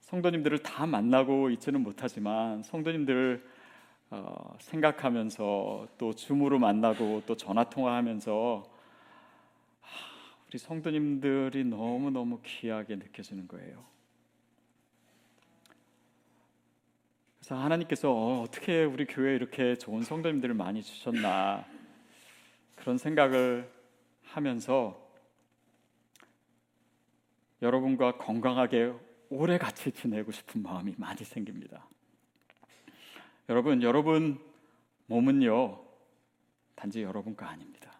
성도님들을 0.00 0.58
다 0.58 0.86
만나고 0.86 1.50
있지는 1.50 1.82
못하지만 1.82 2.62
성도님들을 2.62 3.44
어, 4.10 4.56
생각하면서 4.60 5.88
또 5.98 6.12
줌으로 6.12 6.58
만나고 6.58 7.22
또 7.26 7.36
전화 7.36 7.64
통화하면서 7.64 8.62
우리 10.46 10.58
성도님들이 10.58 11.64
너무 11.64 12.10
너무 12.10 12.38
귀하게 12.44 12.96
느껴지는 12.96 13.48
거예요. 13.48 13.84
그래서 17.44 17.62
하나님께서 17.62 18.10
어, 18.10 18.46
떻게 18.50 18.84
우리 18.84 19.04
교회에 19.04 19.34
이렇게 19.34 19.76
좋은 19.76 20.00
성도님들을 20.00 20.54
많이 20.54 20.82
주셨나 20.82 21.66
그런 22.74 22.96
생각을 22.96 23.70
하면서 24.22 24.98
여러분과 27.60 28.16
건강하게 28.16 28.94
오래 29.28 29.58
같이 29.58 29.92
지내고 29.92 30.32
싶은 30.32 30.62
마음이 30.62 30.94
많이 30.96 31.22
생깁니다. 31.22 31.86
여러분, 33.50 33.82
여러분 33.82 34.40
몸은요 35.04 35.84
단지 36.74 37.02
여러분 37.02 37.36
거 37.36 37.44
아닙니다. 37.44 37.92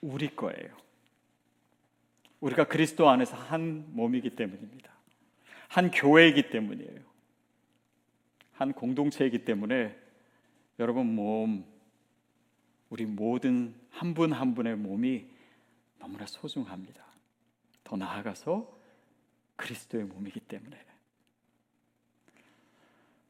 우리 0.00 0.34
거예요. 0.34 0.76
우리가 2.40 2.64
그리스도 2.64 3.08
안에서 3.08 3.36
한 3.36 3.86
몸이기 3.94 4.30
때문입니다. 4.30 4.95
한 5.68 5.90
교회이기 5.90 6.50
때문이에요. 6.50 7.00
한 8.52 8.72
공동체이기 8.72 9.44
때문에 9.44 9.96
여러분 10.78 11.14
몸, 11.14 11.64
우리 12.90 13.04
모든 13.04 13.74
한 13.90 14.14
분한 14.14 14.38
한 14.38 14.54
분의 14.54 14.76
몸이 14.76 15.26
너무나 15.98 16.26
소중합니다. 16.26 17.04
더 17.84 17.96
나아가서 17.96 18.76
그리스도의 19.56 20.04
몸이기 20.04 20.40
때문에. 20.40 20.78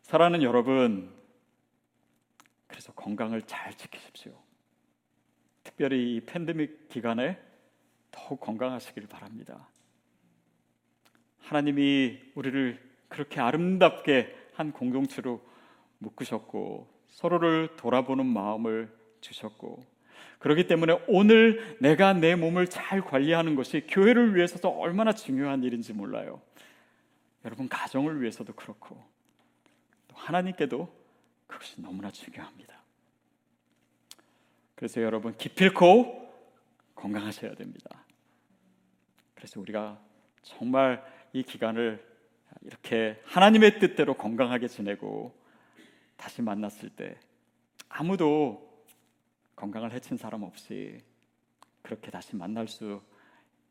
사랑하는 0.03 0.43
여러분, 0.43 1.13
그래서 2.67 2.93
건강을 2.93 3.43
잘 3.43 3.77
지키십시오. 3.77 4.33
특별히 5.65 6.17
이 6.17 6.21
팬데믹 6.21 6.89
기간에 6.89 7.41
더욱 8.11 8.41
건강하시길 8.41 9.09
바랍니다. 9.09 9.69
하나님이 11.47 12.19
우리를 12.35 12.83
그렇게 13.09 13.41
아름답게 13.41 14.35
한 14.55 14.73
공동체로 14.73 15.41
묶으셨고 15.99 16.89
서로를 17.07 17.77
돌아보는 17.77 18.27
마음을 18.27 18.93
주셨고 19.21 19.85
그렇기 20.41 20.67
때문에 20.67 20.99
오늘 21.07 21.79
내가 21.81 22.13
내 22.15 22.35
몸을 22.35 22.67
잘 22.67 23.01
관리하는 23.01 23.55
것이 23.55 23.87
교회를 23.87 24.35
위해서도 24.35 24.69
얼마나 24.69 25.13
중요한 25.13 25.63
일인지 25.63 25.93
몰라요. 25.93 26.43
여러분 27.45 27.69
가정을 27.69 28.21
위해서도 28.21 28.53
그렇고 28.55 29.03
또 30.09 30.17
하나님께도 30.17 30.93
그것이 31.47 31.81
너무나 31.81 32.11
중요합니다. 32.11 32.75
그래서 34.75 35.01
여러분 35.01 35.37
기필코 35.37 36.27
건강하셔야 36.97 37.55
됩니다. 37.55 38.05
그래서 39.37 39.61
우리가 39.61 39.99
정말 40.43 41.16
이 41.33 41.43
기간을 41.43 42.05
이렇게 42.63 43.21
하나님의 43.25 43.79
뜻대로 43.79 44.15
건강하게 44.15 44.69
지내고 44.69 45.35
다시 46.17 46.43
만났을 46.43 46.91
때 46.91 47.17
아무도 47.89 48.67
건강을 49.57 49.93
해친 49.93 50.17
사람 50.17 50.43
없이 50.43 51.03
그렇게 51.83 52.11
다시 52.11 52.37
만날 52.37 52.69
수 52.69 53.01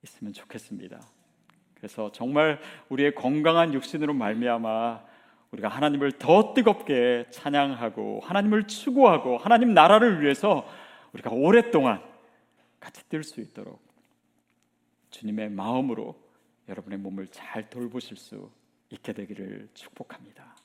있으면 0.03 0.33
좋겠습니다. 0.33 0.99
그래서 1.75 2.11
정말 2.11 2.59
우리의 2.89 3.13
건강한 3.15 3.73
육신으로 3.73 4.13
말미암아 4.13 5.03
우리가 5.51 5.67
하나님을 5.67 6.13
더 6.13 6.53
뜨겁게 6.53 7.27
찬양하고 7.29 8.21
하나님을 8.23 8.67
추구하고 8.67 9.37
하나님 9.37 9.73
나라를 9.73 10.21
위해서 10.21 10.67
우리가 11.13 11.29
오랫동안 11.31 12.01
같이 12.79 13.03
뛸 13.09 13.23
수 13.23 13.41
있도록 13.41 13.81
주님의 15.11 15.49
마음으로 15.51 16.24
여러분의 16.67 16.99
몸을 16.99 17.27
잘 17.27 17.69
돌보실 17.69 18.17
수 18.17 18.51
있게 18.89 19.13
되기를 19.13 19.69
축복합니다. 19.73 20.55